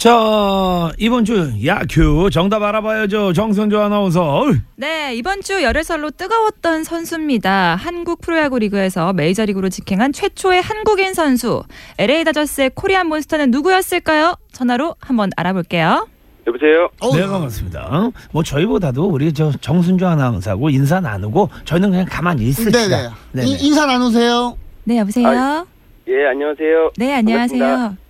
자 0.00 0.90
이번 0.96 1.26
주 1.26 1.52
야큐 1.66 2.30
정답 2.32 2.62
알아봐야죠 2.62 3.34
정선조 3.34 3.78
아나운서. 3.82 4.44
네, 4.76 5.14
이번 5.14 5.42
주 5.42 5.62
열애설로 5.62 6.12
뜨거웠던 6.12 6.84
선수입니다. 6.84 7.76
한국 7.76 8.22
프로야구 8.22 8.58
리그에서 8.60 9.12
메이저리그로 9.12 9.68
직행한 9.68 10.14
최초의 10.14 10.62
한국인 10.62 11.12
선수. 11.12 11.62
LA 11.98 12.24
다저스의 12.24 12.70
코리안 12.74 13.08
몬스터는 13.08 13.50
누구였을까요? 13.50 14.36
전화로 14.52 14.94
한번 15.00 15.28
알아볼게요. 15.36 16.08
여보세요? 16.46 16.88
네 17.14 17.26
반갑습니다 17.30 17.80
어? 17.90 18.10
뭐 18.32 18.42
저희보다도 18.42 19.04
우리 19.04 19.34
저 19.34 19.52
정순조 19.60 20.06
아나운서하고 20.08 20.70
인사 20.70 20.98
나누고 20.98 21.50
저희는 21.66 21.90
그냥 21.90 22.06
가만히 22.08 22.44
있읍시다 22.48 22.88
네네. 22.88 23.08
네네. 23.32 23.46
인- 23.50 23.58
인사 23.60 23.84
나누세요. 23.84 24.56
네, 24.84 24.96
여보세요. 24.98 25.66
예, 26.08 26.26
안녕하세요. 26.30 26.92
네, 26.96 27.12
안녕하세요. 27.16 27.62
반갑습니다. 27.62 28.09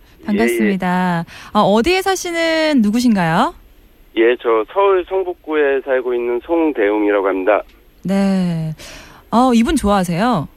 어, 1.52 1.61
어디에 1.61 2.02
사시는 2.02 2.83
누구신가요? 2.83 3.54
예, 4.16 4.37
저 4.42 4.64
서울 4.72 5.04
성북구에 5.09 5.80
살고 5.85 6.14
있는 6.14 6.40
송대웅이라고 6.44 7.26
합니다. 7.28 7.62
네. 8.04 8.74
어, 9.30 9.52
이분 9.54 9.76
좋아하세요? 9.76 10.48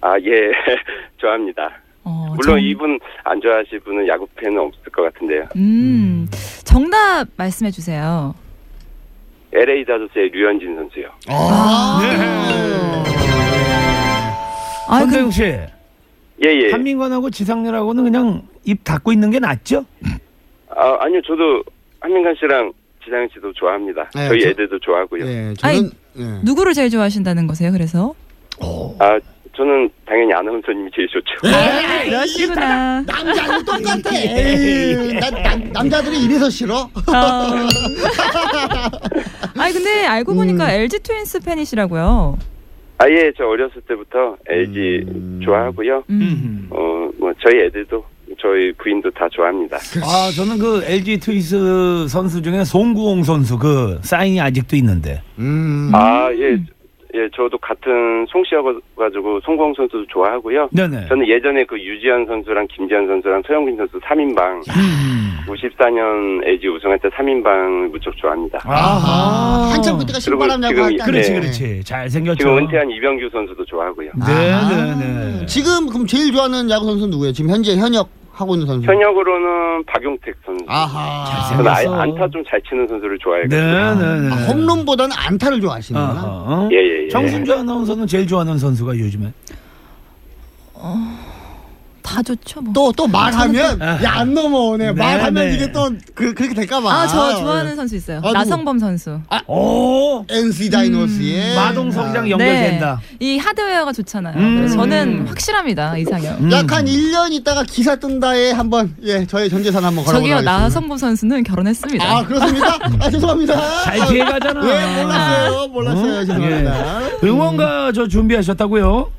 아, 0.00 0.14
예, 0.20 0.50
좋아합니다. 1.18 1.70
어, 2.04 2.26
물론 2.36 2.56
정- 2.56 2.60
이분 2.60 2.98
안 3.24 3.40
좋아하실 3.40 3.80
분은 3.80 4.08
야구 4.08 4.26
팬은 4.36 4.58
없을 4.58 4.82
것 4.90 5.02
같은데요. 5.02 5.44
음, 5.56 6.26
정답 6.64 7.26
말씀해 7.36 7.70
주세요. 7.70 8.34
LA 9.52 9.84
다저스의 9.84 10.30
류현진 10.30 10.74
선수요. 10.76 11.08
아, 11.28 12.00
아, 14.88 14.98
선대웅 15.00 15.30
씨 15.30 15.42
예, 16.44 16.48
예. 16.66 16.70
한민관하고 16.72 17.30
지상렬하고는 17.30 18.04
그냥 18.04 18.42
입 18.64 18.82
닫고 18.84 19.12
있는 19.12 19.30
게 19.30 19.38
낫죠? 19.38 19.84
아, 20.74 20.96
아니요, 21.00 21.20
저도 21.26 21.62
한민관 22.00 22.34
씨랑 22.38 22.72
지상현 23.04 23.28
씨도 23.34 23.52
좋아합니다. 23.54 24.10
네, 24.14 24.28
저희 24.28 24.40
저- 24.40 24.48
애들도 24.50 24.78
좋아하고요. 24.80 25.26
예, 25.26 25.54
아니, 25.62 25.76
저는 25.78 25.90
예. 26.18 26.40
누구를 26.44 26.72
제일 26.74 26.90
좋아하신다는 26.90 27.46
거세요? 27.46 27.70
그래서? 27.72 28.14
아, 28.98 29.18
저는 29.56 29.90
당연히 30.06 30.32
아나운서님이 30.32 30.90
제일 30.94 31.08
좋죠. 31.08 31.34
네. 31.42 32.06
그러시구나. 32.08 33.02
남자는 33.02 33.64
똑같아. 33.64 34.10
에이, 34.16 35.12
나, 35.20 35.30
남, 35.30 35.72
남자들이 35.72 36.22
이래서 36.24 36.48
싫어. 36.48 36.76
어. 36.78 36.88
아니 39.58 39.72
근데 39.74 40.06
알고 40.06 40.34
보니까 40.34 40.64
음. 40.66 40.70
LG 40.70 41.00
트윈스 41.00 41.40
팬이시라고요. 41.40 42.38
아, 43.02 43.10
예, 43.10 43.32
저 43.36 43.46
어렸을 43.46 43.82
때부터 43.82 44.36
LG 44.48 45.04
음. 45.08 45.40
좋아하고요. 45.44 46.04
음. 46.08 46.68
어, 46.70 47.10
뭐, 47.18 47.32
저희 47.42 47.62
애들도, 47.62 48.04
저희 48.40 48.72
부인도 48.74 49.10
다 49.10 49.28
좋아합니다. 49.30 49.76
아 49.76 50.30
저는 50.34 50.58
그 50.58 50.82
LG 50.84 51.18
트위스 51.18 52.06
선수 52.08 52.40
중에 52.40 52.64
송구홍 52.64 53.24
선수 53.24 53.58
그 53.58 53.98
사인이 54.02 54.40
아직도 54.40 54.74
있는데 54.76 55.20
음. 55.38 55.90
아, 55.92 56.30
예. 56.32 56.58
예, 57.14 57.28
저도 57.36 57.58
같은 57.58 58.24
송씨여가지고 58.30 59.40
송광 59.40 59.74
선수도 59.76 60.06
좋아하고요. 60.06 60.68
네네 60.72 61.08
저는 61.08 61.28
예전에 61.28 61.64
그 61.64 61.78
유지현 61.78 62.24
선수랑 62.26 62.66
김지현 62.68 63.06
선수랑 63.06 63.42
소영빈 63.46 63.76
선수 63.76 64.00
3인방, 64.00 64.66
음. 64.68 65.36
94년 65.46 66.46
LG 66.46 66.68
우승할 66.68 66.98
때 67.00 67.08
3인방을 67.10 67.90
무척 67.90 68.16
좋아합니다. 68.16 68.60
아하. 68.64 69.72
한참 69.72 69.98
그때가 69.98 70.18
신바람 70.20 70.62
야구 70.62 70.74
지금 70.74 70.84
할 70.84 70.96
때. 70.96 71.04
그렇지 71.04 71.32
그렇지 71.32 71.84
잘생겼죠 71.84 72.38
지금 72.38 72.58
은퇴한 72.58 72.90
이병규 72.90 73.28
선수도 73.30 73.64
좋아하고요. 73.66 74.10
네네네 74.26 75.46
지금 75.46 75.86
그럼 75.88 76.06
제일 76.06 76.32
좋아하는 76.32 76.70
야구 76.70 76.86
선수 76.86 77.02
는 77.04 77.10
누구예요? 77.10 77.32
지금 77.32 77.50
현재 77.50 77.76
현역 77.76 78.08
하고 78.32 78.54
있는 78.54 78.66
선수. 78.66 78.86
현역으로는 78.90 79.84
박용택 79.84 80.34
선수. 80.44 80.64
아하. 80.66 81.24
저는 81.50 81.66
아, 81.66 81.74
잘생겼어. 81.74 82.00
안타 82.00 82.28
좀 82.28 82.42
잘 82.48 82.60
치는 82.68 82.88
선수를 82.88 83.18
좋아해요. 83.18 83.46
네 83.48 83.56
네 83.56 84.20
네 84.28 84.32
아, 84.32 84.36
홈런보다는 84.48 85.14
안타를 85.16 85.60
좋아하시는구나. 85.60 86.20
아하. 86.20 86.68
예, 86.72 86.76
예, 86.76 87.04
예. 87.04 87.08
정순주 87.08 87.52
아나운서는 87.52 88.06
제일 88.06 88.26
좋아하는 88.26 88.56
선수가 88.58 88.98
요즘에 88.98 89.32
다 92.02 92.22
좋죠 92.22 92.60
뭐. 92.60 92.72
또 92.72 92.92
또 92.92 93.06
말하면 93.06 93.80
아. 93.80 94.02
야안 94.02 94.34
넘어오네. 94.34 94.86
네, 94.86 94.92
말하면 94.92 95.34
네. 95.48 95.54
이게 95.54 95.72
또 95.72 95.90
그, 96.14 96.34
그렇게 96.34 96.54
될까봐. 96.54 96.92
아 96.92 97.06
저 97.06 97.36
좋아하는 97.38 97.74
선수 97.76 97.96
있어요. 97.96 98.18
아, 98.18 98.20
누구? 98.22 98.32
나성범 98.34 98.78
선수. 98.78 99.20
오 99.46 100.24
NC 100.28 100.70
다이노스의 100.70 101.54
마동 101.56 101.90
성장 101.90 102.24
아, 102.24 102.28
연결된다 102.30 103.00
이 103.20 103.38
하드웨어가 103.38 103.92
좋잖아요. 103.92 104.36
음. 104.36 104.56
그래서 104.58 104.76
저는 104.76 105.26
확실합니다 105.28 105.96
이상형. 105.98 106.36
음. 106.44 106.52
약한 106.52 106.84
1년 106.86 107.32
있다가 107.32 107.62
기사 107.64 107.96
뜬다에 107.96 108.50
한 108.52 108.68
번 108.68 108.94
예 109.04 109.26
저의 109.26 109.48
전 109.50 109.62
재산 109.62 109.84
한번 109.84 110.04
걸어보도록 110.04 110.38
저기요. 110.38 110.40
나성범 110.50 110.98
선수는 110.98 111.42
결혼했습니다. 111.44 112.04
아 112.04 112.24
그렇습니까? 112.26 112.78
아 113.00 113.10
죄송합니다. 113.10 113.82
잘 113.84 114.08
피해가잖아 114.08 114.60
예 114.60 115.02
몰랐어요 115.02 115.68
몰랐어요 115.68 116.12
어? 116.12 116.24
죄송합니다. 116.24 117.02
예. 117.22 117.26
응원가 117.28 117.92
저 117.92 118.06
준비하셨다고요? 118.08 119.10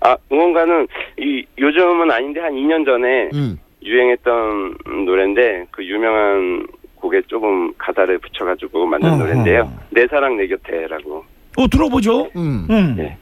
아, 0.00 0.16
응원가는 0.30 0.86
이, 1.18 1.44
요즘은 1.58 2.10
아닌데 2.10 2.40
한 2.40 2.52
2년 2.52 2.84
전에 2.84 3.30
음. 3.34 3.58
유행했던 3.82 4.76
노래인데 5.06 5.66
그 5.70 5.84
유명한 5.84 6.66
곡에 6.96 7.22
조금 7.26 7.72
가사를 7.78 8.18
붙여가지고 8.18 8.86
만든 8.86 9.10
어허. 9.10 9.18
노래인데요. 9.18 9.72
내 9.90 10.06
사랑 10.08 10.36
내 10.36 10.46
곁에라고. 10.46 11.24
어 11.56 11.66
들어보죠 11.68 12.24
음. 12.36 12.66
음. 12.70 12.94
네. 12.96 13.16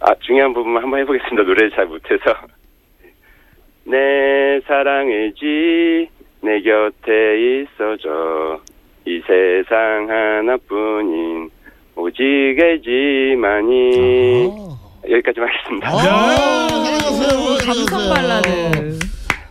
아 0.00 0.14
중요한 0.20 0.52
부분만 0.54 0.82
한번 0.82 1.00
해보겠습니다. 1.00 1.42
노래를 1.42 1.70
잘 1.72 1.86
못해서. 1.86 2.22
내 3.84 4.60
사랑이지 4.66 6.08
내 6.42 6.60
곁에 6.60 7.62
있어줘 7.62 8.60
이 9.06 9.20
세상 9.26 10.06
하나뿐인 10.08 11.50
오직 11.96 12.24
애지만이 12.58 14.50
아. 14.52 14.87
여기까지만 15.10 15.48
하겠습니다. 15.48 15.88
아, 15.90 16.68
잘하셨어요. 16.84 17.58
감성. 17.58 18.08
발라드. 18.08 18.98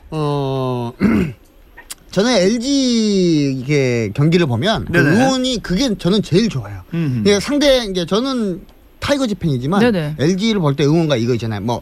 어 0.09 0.93
저는 2.11 2.31
LG 2.31 3.57
이게 3.59 4.09
경기를 4.15 4.45
보면 4.47 4.85
그 4.85 4.91
네네. 4.93 5.09
응원이 5.09 5.61
그게 5.61 5.95
저는 5.97 6.21
제일 6.21 6.49
좋아요. 6.49 6.81
음. 6.93 7.23
이게 7.25 7.39
상대 7.39 7.83
이게 7.85 8.05
저는 8.05 8.61
타이거즈 8.99 9.35
팬이지만 9.35 9.79
네네. 9.81 10.15
LG를 10.19 10.59
볼 10.61 10.75
때 10.75 10.85
응원가 10.85 11.15
이거 11.17 11.33
있잖아요. 11.33 11.61
뭐 11.61 11.81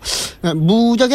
무적 0.56 1.12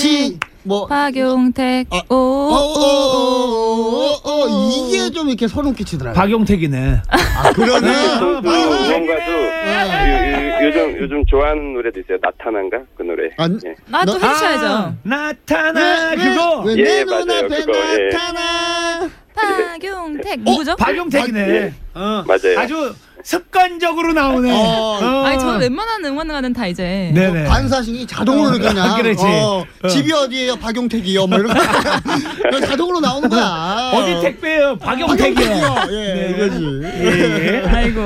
LG 0.00 0.38
뭐 0.64 0.86
박용택 0.86 1.86
어, 1.90 2.14
오. 2.14 2.14
어, 2.14 2.56
어, 2.56 4.20
어, 4.24 4.30
어, 4.30 4.70
이게 4.70 5.10
좀 5.10 5.28
이렇게 5.28 5.48
소름 5.48 5.74
끼치더라고요. 5.74 6.20
박용택이네 6.20 7.02
아, 7.08 7.52
그러네. 7.52 7.92
선수 7.92 8.48
응원가도 8.48 9.32
요- 9.32 10.58
요- 10.62 10.66
요즘 10.66 10.98
요즘 11.00 11.24
좋아하는 11.26 11.72
노래도 11.74 12.00
있어요. 12.00 12.18
나타난가 12.20 12.78
그 12.96 13.02
노래. 13.04 13.28
아, 13.38 13.48
예. 13.64 13.74
나또 13.86 14.18
너- 14.18 14.26
해주셔야죠. 14.28 14.66
아, 14.66 14.94
나타나 15.02 16.10
왜, 16.10 16.16
그거 16.16 16.60
왜 16.62 16.72
예, 16.76 16.82
내 16.82 16.98
예, 16.98 17.04
맞아요. 17.04 17.20
눈앞에 17.24 17.48
그거, 17.60 17.72
예. 17.78 18.08
나타나. 18.10 19.10
박용택 19.34 20.40
누구죠? 20.40 20.76
박용택이네 20.76 21.40
예. 21.48 21.72
어, 21.94 22.24
맞아요. 22.26 22.58
아주 22.58 22.94
습관적으로 23.26 24.12
나오네. 24.12 24.52
어. 24.52 25.24
아니 25.24 25.36
저 25.40 25.56
웬만한 25.58 26.04
응원가는 26.04 26.52
다 26.52 26.68
이제 26.68 27.10
네네. 27.12 27.44
반사신이 27.48 28.06
자동으로 28.06 28.52
그냥 28.56 28.96
그렇지. 28.96 29.24
어, 29.26 29.64
어. 29.82 29.88
집이 29.88 30.12
어디예요 30.12 30.54
박용택이요 30.54 31.26
뭐 31.26 31.36
이런 31.40 31.52
거 31.52 32.60
자동으로 32.64 33.00
나오는 33.00 33.28
거야 33.28 33.90
어디 33.94 34.20
택배요? 34.22 34.76
박용택이요 34.78 35.46
예 35.90 36.14
네. 36.14 36.30
이거지 36.36 36.80
예. 36.84 37.62
아이고 37.66 38.00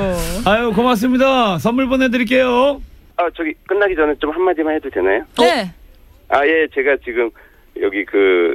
아유 0.45 0.73
고맙습니다. 0.73 1.59
선물 1.59 1.87
보내드릴게요. 1.87 2.81
아 3.17 3.23
저기 3.37 3.53
끝나기 3.67 3.95
전에 3.95 4.15
좀 4.19 4.31
한마디만 4.31 4.73
해도 4.75 4.89
되나요? 4.89 5.23
네 5.37 5.71
아 6.33 6.45
예 6.47 6.65
제가 6.73 6.95
지금 7.05 7.29
여기 7.79 8.05
그 8.05 8.53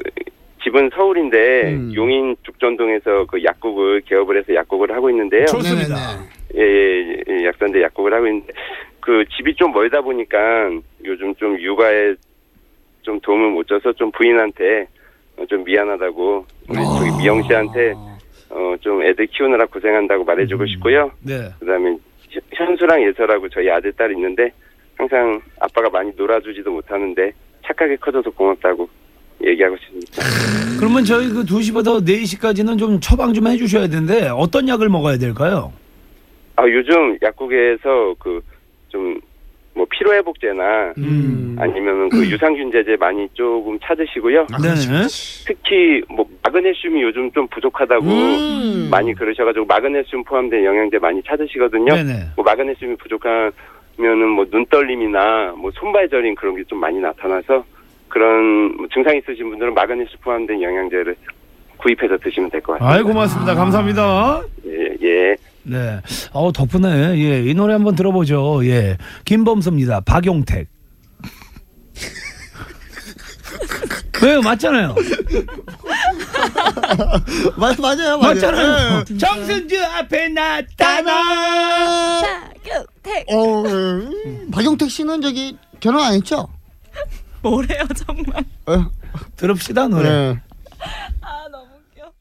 집은 0.64 0.90
서울인데 0.96 1.74
음. 1.74 1.92
용인 1.94 2.34
죽전동에서 2.44 3.26
그 3.30 3.44
약국을 3.44 4.00
개업을 4.08 4.38
해서 4.38 4.52
약국을 4.52 4.90
하고 4.96 5.10
있는데요. 5.10 5.44
좋습니다. 5.46 5.94
네네네. 5.94 6.35
예, 6.54 6.60
예, 6.60 7.16
예, 7.28 7.44
약사인데 7.46 7.82
약국을 7.82 8.14
하고 8.14 8.26
있는데 8.28 8.52
그 9.00 9.24
집이 9.36 9.54
좀 9.56 9.72
멀다 9.72 10.00
보니까 10.00 10.38
요즘 11.04 11.34
좀 11.36 11.60
육아에 11.60 12.14
좀 13.02 13.20
도움을 13.20 13.50
못 13.50 13.66
줘서 13.68 13.92
좀 13.92 14.10
부인한테 14.12 14.86
어, 15.36 15.44
좀 15.46 15.64
미안하다고 15.64 16.46
우리 16.68 16.76
저기 16.76 17.10
미영 17.22 17.42
씨한테 17.42 17.94
어좀 18.48 19.02
애들 19.02 19.26
키우느라 19.26 19.66
고생한다고 19.66 20.24
말해주고 20.24 20.66
싶고요. 20.66 21.10
네. 21.20 21.50
그다음에 21.60 21.90
현- 22.30 22.42
현수랑 22.52 23.02
예서라고 23.08 23.48
저희 23.48 23.68
아들 23.70 23.92
딸 23.92 24.12
있는데 24.12 24.50
항상 24.96 25.40
아빠가 25.60 25.90
많이 25.90 26.10
놀아주지도 26.16 26.70
못하는데 26.70 27.32
착하게 27.66 27.96
커져서 27.96 28.30
고맙다고 28.30 28.88
얘기하고 29.44 29.76
싶습니다. 29.78 30.22
그러면 30.78 31.04
저희 31.04 31.28
그 31.28 31.44
2시부터 31.44 32.02
4시까지는 32.06 32.78
좀 32.78 32.98
처방 33.00 33.34
좀 33.34 33.46
해주셔야 33.46 33.88
되는데 33.88 34.28
어떤 34.28 34.66
약을 34.68 34.88
먹어야 34.88 35.18
될까요? 35.18 35.72
아 36.56 36.64
요즘 36.68 37.18
약국에서 37.22 38.14
그좀 38.18 39.20
뭐 39.74 39.86
피로회복제나 39.90 40.94
음. 40.96 41.56
아니면은 41.58 42.08
그 42.08 42.24
유산균제제 42.30 42.96
많이 42.96 43.28
조금 43.34 43.78
찾으시고요. 43.82 44.46
아, 44.52 44.56
네. 44.58 44.68
특히 45.46 46.02
뭐 46.08 46.26
마그네슘이 46.42 47.02
요즘 47.02 47.30
좀 47.32 47.46
부족하다고 47.48 48.06
음. 48.06 48.88
많이 48.90 49.12
그러셔가지고 49.14 49.66
마그네슘 49.66 50.24
포함된 50.24 50.64
영양제 50.64 50.98
많이 50.98 51.22
찾으시거든요. 51.22 51.94
네네. 51.94 52.12
뭐 52.36 52.44
마그네슘이 52.44 52.96
부족하면은 52.96 54.28
뭐 54.34 54.46
눈떨림이나 54.50 55.54
뭐 55.58 55.70
손발 55.74 56.08
저림 56.08 56.34
그런 56.34 56.56
게 56.56 56.62
좀 56.64 56.78
많이 56.80 56.98
나타나서 56.98 57.64
그런 58.08 58.76
뭐 58.76 58.86
증상 58.92 59.14
있으신 59.16 59.50
분들은 59.50 59.74
마그네슘 59.74 60.18
포함된 60.22 60.62
영양제를 60.62 61.14
구입해서 61.76 62.16
드시면 62.16 62.48
될 62.48 62.62
것 62.62 62.72
같습니다. 62.78 62.96
아이 62.96 63.02
고맙습니다. 63.02 63.54
감사합니다. 63.54 64.42
예, 64.66 64.96
예. 65.02 65.36
네. 65.68 66.00
어 66.32 66.52
덕분에 66.52 67.18
예, 67.18 67.42
이 67.42 67.52
노래 67.54 67.72
한번 67.74 67.94
들어보죠. 67.96 68.64
예. 68.66 68.96
김범수입니다. 69.24 70.00
박용택. 70.00 70.68
왜요? 74.22 74.40
맞잖아요. 74.42 74.94
맞, 77.56 77.78
맞아요 77.80 77.82
맞아요 78.18 78.18
맞잖아요. 78.18 79.04
예. 79.10 79.18
정승주 79.18 79.84
앞에 79.84 80.28
나타나. 80.28 82.20
박용택 82.22 83.24
어, 83.28 83.62
음. 83.64 84.48
박용택 84.52 84.88
씨는 84.90 85.20
저기 85.20 85.56
결혼 85.80 86.02
안 86.02 86.14
했죠? 86.14 86.48
뭐래요 87.42 87.84
정말 88.06 88.44
어, 88.66 88.86
들읍시다 89.36 89.88
노래. 89.88 90.08
네. 90.08 90.40
아 91.20 91.46
너무 91.50 91.66
웃겨 91.92 92.12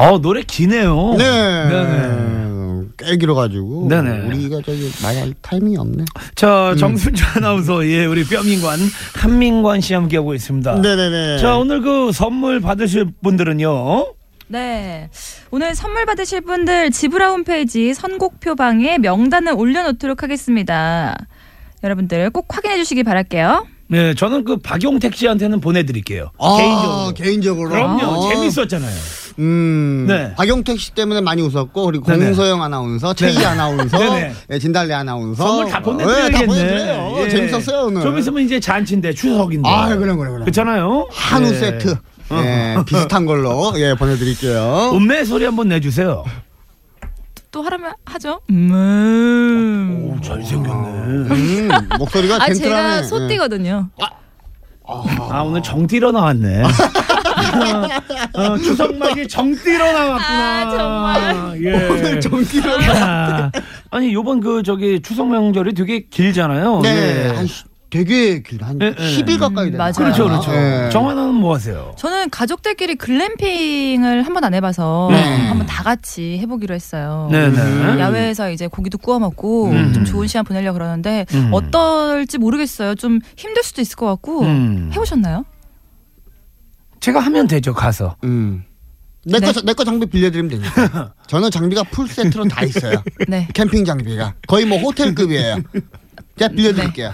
어 0.00 0.18
노래 0.18 0.42
기네요. 0.42 1.14
네. 1.18 1.24
네네. 1.68 2.86
꽤 2.96 3.16
길어가지고 3.18 3.88
네네. 3.90 4.28
우리가 4.28 4.62
저기 4.64 4.90
말할 5.02 5.34
타이밍이 5.42 5.76
없네. 5.76 6.06
자 6.34 6.74
정순주 6.78 7.22
아나운서 7.36 7.86
예 7.86 8.06
우리 8.06 8.24
뼈민관 8.24 8.78
한민관 9.14 9.82
씨 9.82 9.92
함께 9.92 10.16
하고 10.16 10.32
있습니다. 10.32 10.76
네네네. 10.76 11.38
자 11.38 11.58
오늘 11.58 11.82
그 11.82 12.12
선물 12.12 12.60
받으실 12.60 13.12
분들은요. 13.22 14.06
네. 14.48 15.10
오늘 15.50 15.74
선물 15.74 16.06
받으실 16.06 16.40
분들 16.40 16.92
지브라 16.92 17.28
홈페이지 17.32 17.92
선곡표 17.92 18.54
방에 18.54 18.96
명단을 18.96 19.52
올려놓도록 19.52 20.22
하겠습니다. 20.22 21.14
여러분들 21.84 22.30
꼭 22.30 22.46
확인해 22.48 22.78
주시기 22.78 23.02
바랄게요. 23.02 23.66
네 23.88 24.14
저는 24.14 24.44
그 24.44 24.56
박용택 24.56 25.14
씨한테는 25.14 25.60
보내드릴게요. 25.60 26.30
아, 26.38 26.56
개인적으로. 26.56 27.14
개인적으로. 27.14 27.68
그럼요 27.68 28.24
아. 28.24 28.32
재밌었잖아요. 28.32 29.19
음. 29.40 30.04
네. 30.06 30.34
박용택 30.34 30.78
씨 30.78 30.92
때문에 30.94 31.20
많이 31.22 31.42
웃었고 31.42 31.86
그리고 31.86 32.04
네네. 32.06 32.26
공소영 32.26 32.62
아나운서, 32.62 33.14
최희. 33.14 33.44
아나운서. 33.44 33.98
예, 34.50 34.58
진달래 34.58 34.94
아나운서 34.94 35.42
선물 35.44 35.68
다 35.68 35.78
어, 35.78 35.82
보내드려야겠네. 35.82 36.26
예, 36.28 36.30
다 36.30 36.46
보내드려요. 36.46 37.16
예. 37.24 37.28
재밌었어요 37.30 37.86
오늘. 37.86 38.02
좀 38.02 38.18
있으면 38.18 38.42
이제 38.42 38.60
잔치인데 38.60 39.14
추석인데. 39.14 39.68
아 39.68 39.88
그래 39.96 40.14
그래 40.14 40.30
그래. 40.30 40.40
그렇잖아요. 40.40 41.08
한우 41.10 41.48
예. 41.48 41.54
세트. 41.54 41.96
예, 42.32 42.76
비슷한 42.86 43.26
걸로 43.26 43.72
예 43.76 43.94
보내드릴게요. 43.94 44.92
음매 44.94 45.24
소리 45.24 45.44
한번 45.44 45.68
내주세요. 45.68 46.24
또 47.50 47.62
하라면 47.62 47.92
하죠. 48.04 48.40
음. 48.50 50.12
오 50.16 50.20
잘생겼네. 50.20 50.88
음, 50.88 51.68
목소리가 51.98 52.36
아 52.36 52.46
덴틀하네. 52.46 52.58
제가 52.58 52.98
예. 52.98 53.02
소띠거든요. 53.02 53.88
아 54.86 55.40
오늘 55.42 55.62
정띠러 55.62 56.12
나왔네. 56.12 56.62
어, 58.34 58.56
추석 58.58 58.96
맞이 58.96 59.26
정띠러 59.28 59.92
나왔구나. 59.92 60.60
아, 60.66 60.70
정말. 60.70 61.62
예. 61.64 61.88
오늘 61.88 62.20
정기로. 62.20 62.70
아, 63.02 63.50
아니 63.90 64.12
요번 64.14 64.40
그 64.40 64.62
저기 64.62 65.00
추석 65.02 65.28
명절이 65.28 65.74
되게 65.74 66.00
길잖아요. 66.08 66.80
네, 66.82 66.88
예. 66.88 67.46
되게 67.90 68.40
길다. 68.40 68.68
한 68.68 68.78
예, 68.82 68.86
예. 68.86 68.92
10일 68.94 69.40
가까이 69.40 69.66
음, 69.66 69.72
되나? 69.72 69.78
맞아요. 69.78 69.92
그렇죠, 69.96 70.24
그렇죠. 70.28 70.52
예. 70.54 70.88
정하나는 70.92 71.34
뭐 71.34 71.54
하세요? 71.56 71.92
저는 71.98 72.30
가족들끼리 72.30 72.94
글램핑을 72.94 74.22
한 74.24 74.32
번 74.32 74.44
안 74.44 74.54
해봐서 74.54 75.08
네. 75.10 75.20
한번 75.48 75.66
다 75.66 75.82
같이 75.82 76.38
해보기로 76.38 76.72
했어요. 76.74 77.28
네네. 77.32 77.98
야외에서 78.00 78.50
이제 78.52 78.68
고기도 78.68 78.96
구워 78.96 79.18
먹고 79.18 79.70
음. 79.70 79.92
좀 79.92 80.04
좋은 80.04 80.28
시간 80.28 80.44
보내려고 80.44 80.74
그러는데 80.78 81.26
음. 81.34 81.50
어떨지 81.52 82.38
모르겠어요. 82.38 82.94
좀 82.94 83.18
힘들 83.36 83.62
수도 83.64 83.82
있을 83.82 83.96
것 83.96 84.06
같고 84.06 84.42
음. 84.42 84.90
해보셨나요? 84.94 85.44
제가 87.00 87.20
하면 87.20 87.46
되죠 87.46 87.72
가서. 87.74 88.16
음. 88.24 88.64
내거 89.24 89.52
네. 89.52 89.60
내거 89.64 89.84
장비 89.84 90.06
빌려드리면 90.06 90.50
되니까. 90.50 91.14
저는 91.28 91.50
장비가 91.50 91.82
풀 91.84 92.08
세트로 92.08 92.48
다 92.48 92.64
있어요. 92.64 93.02
네. 93.28 93.48
캠핑 93.52 93.84
장비가 93.84 94.34
거의 94.46 94.64
뭐 94.64 94.78
호텔급이에요. 94.78 95.62
제가 96.38 96.54
빌려드릴게요. 96.54 97.12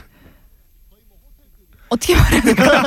어떻게 1.88 2.16
말해야 2.16 2.40
될까요? 2.42 2.82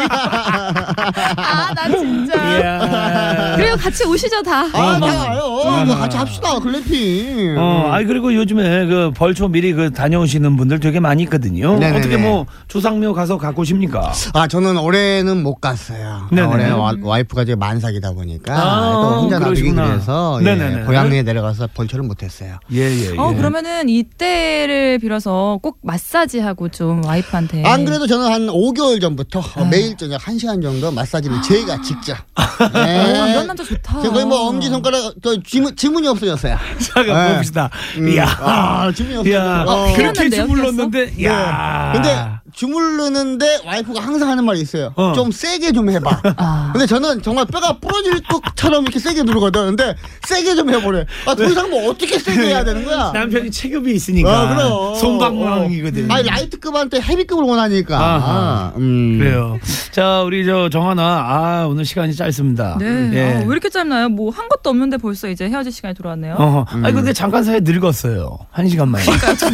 아, 1.37 1.73
나 1.73 1.87
진짜. 1.97 3.55
그리고 3.55 3.77
같이 3.77 4.05
오시죠, 4.05 4.41
다. 4.43 4.65
아, 4.73 4.97
나와요. 4.99 5.85
뭐 5.85 5.95
같이 5.95 6.17
합시다. 6.17 6.59
글램핑. 6.59 7.55
어, 7.57 7.89
아이 7.91 8.03
그리고 8.05 8.33
요즘에 8.33 8.85
그 8.87 9.11
벌초 9.15 9.47
미리 9.47 9.71
그 9.73 9.91
다녀오시는 9.91 10.57
분들 10.57 10.79
되게 10.81 10.99
많이 10.99 11.23
있거든요. 11.23 11.73
네네네. 11.79 11.97
어떻게 11.97 12.17
뭐 12.17 12.45
조상묘 12.67 13.13
가서 13.13 13.37
갖고 13.37 13.61
오십니까? 13.61 14.11
아, 14.33 14.47
저는 14.47 14.77
올해는 14.77 15.43
못 15.43 15.55
갔어요. 15.55 16.27
네네. 16.31 16.47
올해 16.47 16.69
와, 16.71 16.93
와이프가 17.01 17.45
지금 17.45 17.59
만삭이다 17.59 18.11
보니까 18.13 18.53
아, 18.53 18.91
또 18.91 19.21
혼자 19.21 19.39
놔두기 19.39 19.61
그러시구나. 19.61 19.87
그래서 19.87 20.39
네네네. 20.43 20.81
예, 20.81 20.85
고향에 20.85 21.23
내려가서 21.23 21.67
벌초를 21.73 22.03
못 22.05 22.21
했어요. 22.23 22.57
예 22.71 22.79
예 22.89 23.11
예. 23.13 23.17
어, 23.17 23.33
그러면은 23.33 23.87
이때를 23.87 24.99
빌어서 24.99 25.59
꼭 25.61 25.77
마사지하고 25.83 26.69
좀 26.69 27.03
와이프한테. 27.05 27.63
안 27.65 27.85
그래도 27.85 28.07
저는 28.07 28.31
한 28.31 28.47
5개월 28.47 28.88
전부터 28.97 29.39
어, 29.39 29.63
네. 29.65 29.69
매일 29.69 29.97
저녁 29.97 30.21
1시간 30.21 30.61
정도 30.61 30.89
마사지를 30.91 31.41
제가 31.41 31.81
직접. 31.81 32.17
어, 32.37 32.69
네. 32.73 33.29
이런 33.31 33.47
남자 33.47 33.63
좋다. 33.63 33.99
지금 34.01 34.13
거의 34.13 34.25
뭐 34.25 34.47
엄지 34.47 34.67
손가락 34.69 35.13
저 35.23 35.37
지문, 35.43 35.75
지문이 35.75 36.07
없어졌어요. 36.07 36.57
잠깐 36.79 37.27
네. 37.29 37.35
봅시다. 37.35 37.69
음. 37.97 38.07
이야. 38.09 38.25
아, 38.39 38.91
지문이 38.95 39.29
이야. 39.29 39.61
없어졌어요. 39.61 39.69
어. 39.69 39.93
그렇게 39.95 40.13
피었는데요, 40.29 40.45
주물렀는데. 40.47 41.05
네. 41.15 41.25
야. 41.25 41.91
근데 41.93 42.38
주무르는데 42.59 43.61
와이프가 43.65 44.01
항상 44.01 44.29
하는 44.29 44.43
말이 44.43 44.59
있어요. 44.59 44.91
어. 44.95 45.13
좀 45.15 45.31
세게 45.31 45.71
좀 45.71 45.89
해봐. 45.89 46.21
아. 46.35 46.69
근데 46.73 46.85
저는 46.85 47.21
정말 47.21 47.45
뼈가 47.45 47.77
부러질 47.79 48.21
것처럼 48.23 48.83
이렇게 48.83 48.99
세게 48.99 49.23
누르거든. 49.23 49.77
근데 49.77 49.95
세게 50.27 50.55
좀 50.55 50.69
해보래. 50.69 51.05
아, 51.25 51.35
더 51.35 51.45
이상 51.45 51.69
뭐 51.69 51.89
어떻게 51.89 52.19
세게 52.19 52.47
해야 52.47 52.65
되는 52.65 52.83
거야? 52.83 53.11
남편이 53.13 53.49
체급이 53.51 53.93
있으니까 53.93 54.29
아, 54.29 54.55
그럼. 54.55 54.95
손방망이거든. 54.95 56.11
아니, 56.11 56.27
라이트급한테 56.27 56.99
헤비급을 56.99 57.43
원하니까. 57.45 57.97
아하. 57.97 58.73
음. 58.75 59.17
그래요. 59.19 59.57
자, 59.91 60.21
우리 60.23 60.45
저 60.45 60.67
정하나, 60.69 61.03
아, 61.03 61.65
오늘 61.65 61.85
시간이 61.85 62.13
짧습니다. 62.13 62.75
네. 62.79 63.11
예. 63.13 63.21
아, 63.35 63.39
왜 63.39 63.45
이렇게 63.45 63.69
짧나요? 63.69 64.09
뭐 64.09 64.29
한 64.29 64.47
것도 64.49 64.69
없는데 64.69 64.97
벌써 64.97 65.27
이제 65.29 65.49
헤어질 65.49 65.71
시간이 65.71 65.95
돌아왔네요. 65.95 66.35
어허. 66.35 66.65
음. 66.75 66.85
아니, 66.85 66.93
근데 66.93 67.13
잠깐 67.13 67.43
사이에 67.43 67.61
늙었어요. 67.63 68.37
한 68.51 68.67
시간만. 68.67 69.01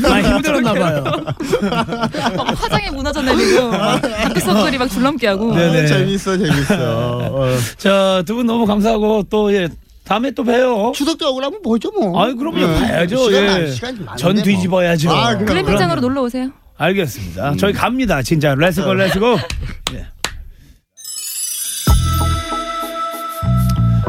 많이 0.02 0.28
힘들었나봐요. 0.28 1.04
막 1.04 2.48
화장이 2.62 2.90
무너졌네 2.96 3.36
지금. 3.38 3.72
다크서클이 4.02 4.78
막 4.78 4.88
줄넘기 4.88 5.26
하고. 5.26 5.54
네네. 5.54 5.84
어, 5.84 5.86
재밌어, 5.88 6.38
재밌어. 6.38 6.76
어. 7.32 7.48
자, 7.78 8.24
두 8.26 8.36
분 8.36 8.46
너무 8.46 8.66
감사하고 8.66 9.24
또, 9.30 9.54
예, 9.54 9.68
다음에 10.04 10.32
또 10.32 10.44
봬요. 10.44 10.92
추석 10.96 11.18
때 11.18 11.26
억울하면 11.26 11.62
보죠, 11.62 11.92
뭐. 11.92 12.24
아이, 12.24 12.34
그럼요. 12.34 12.58
네. 12.58 12.74
봐야죠. 12.80 13.18
시간, 13.30 13.44
예. 13.44 13.48
많- 13.48 13.72
시간이 13.72 14.00
많은데 14.00 14.22
전 14.22 14.34
뭐. 14.36 14.44
뒤집어야죠. 14.44 15.12
아, 15.12 15.30
그럼. 15.34 15.46
글램핑장으로 15.46 16.02
놀러 16.02 16.22
오세요. 16.24 16.50
알겠습니다. 16.78 17.56
저희 17.58 17.74
갑니다. 17.74 18.22
진짜. 18.22 18.54
let's 18.56 18.80
go, 18.80 18.94
let's 18.94 19.21
go. 19.21 19.38
예. 19.96 20.06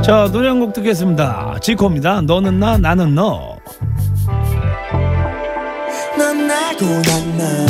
자, 0.05 0.29
노래 0.31 0.49
한 0.49 0.61
곡 0.61 0.73
듣겠습니다. 0.75 1.57
지코입니다. 1.63 2.21
너는 2.23 2.61
나, 2.61 2.77
나는 2.79 3.15
너. 3.15 3.57
넌 6.19 6.47
나고 6.47 6.85
난너 6.87 7.67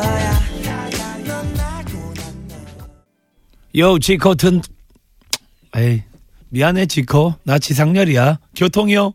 거야 0.00 0.38
요, 3.76 3.98
지코, 3.98 4.34
든, 4.34 4.60
에이, 5.76 6.02
미안해, 6.50 6.86
지코. 6.86 7.34
나 7.44 7.58
지상렬이야. 7.58 8.38
교통이요. 8.56 9.12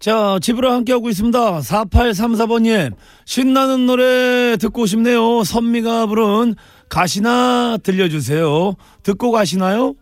자, 0.00 0.38
집으로 0.42 0.70
함께하고 0.72 1.08
있습니다. 1.08 1.60
4834번님. 1.60 2.94
신나는 3.24 3.86
노래 3.86 4.56
듣고 4.58 4.86
싶네요. 4.86 5.44
선미가 5.44 6.06
부른 6.06 6.56
가시나 6.88 7.78
들려주세요. 7.82 8.74
듣고 9.02 9.30
가시나요? 9.30 9.94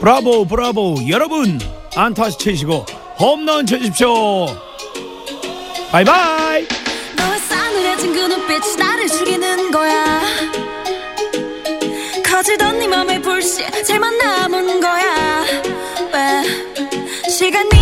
브라보, 0.00 0.46
브라보. 0.46 0.96
여러분, 1.08 1.60
안타시 1.94 2.38
치시고 2.38 2.86
홈런 3.20 3.66
쳐주십시오. 3.66 4.46
바이바이. 5.92 6.79
싸늘해진 8.00 8.12
그 8.14 8.20
눈빛이 8.20 8.76
나를 8.78 9.08
죽이는 9.08 9.70
거야. 9.70 10.20
커지던 12.24 12.78
네 12.78 12.88
맘의 12.88 13.20
불씨 13.20 13.64
제만 13.84 14.16
남은 14.16 14.80
거야. 14.80 15.44
왜? 16.12 17.28
시간이 17.28 17.79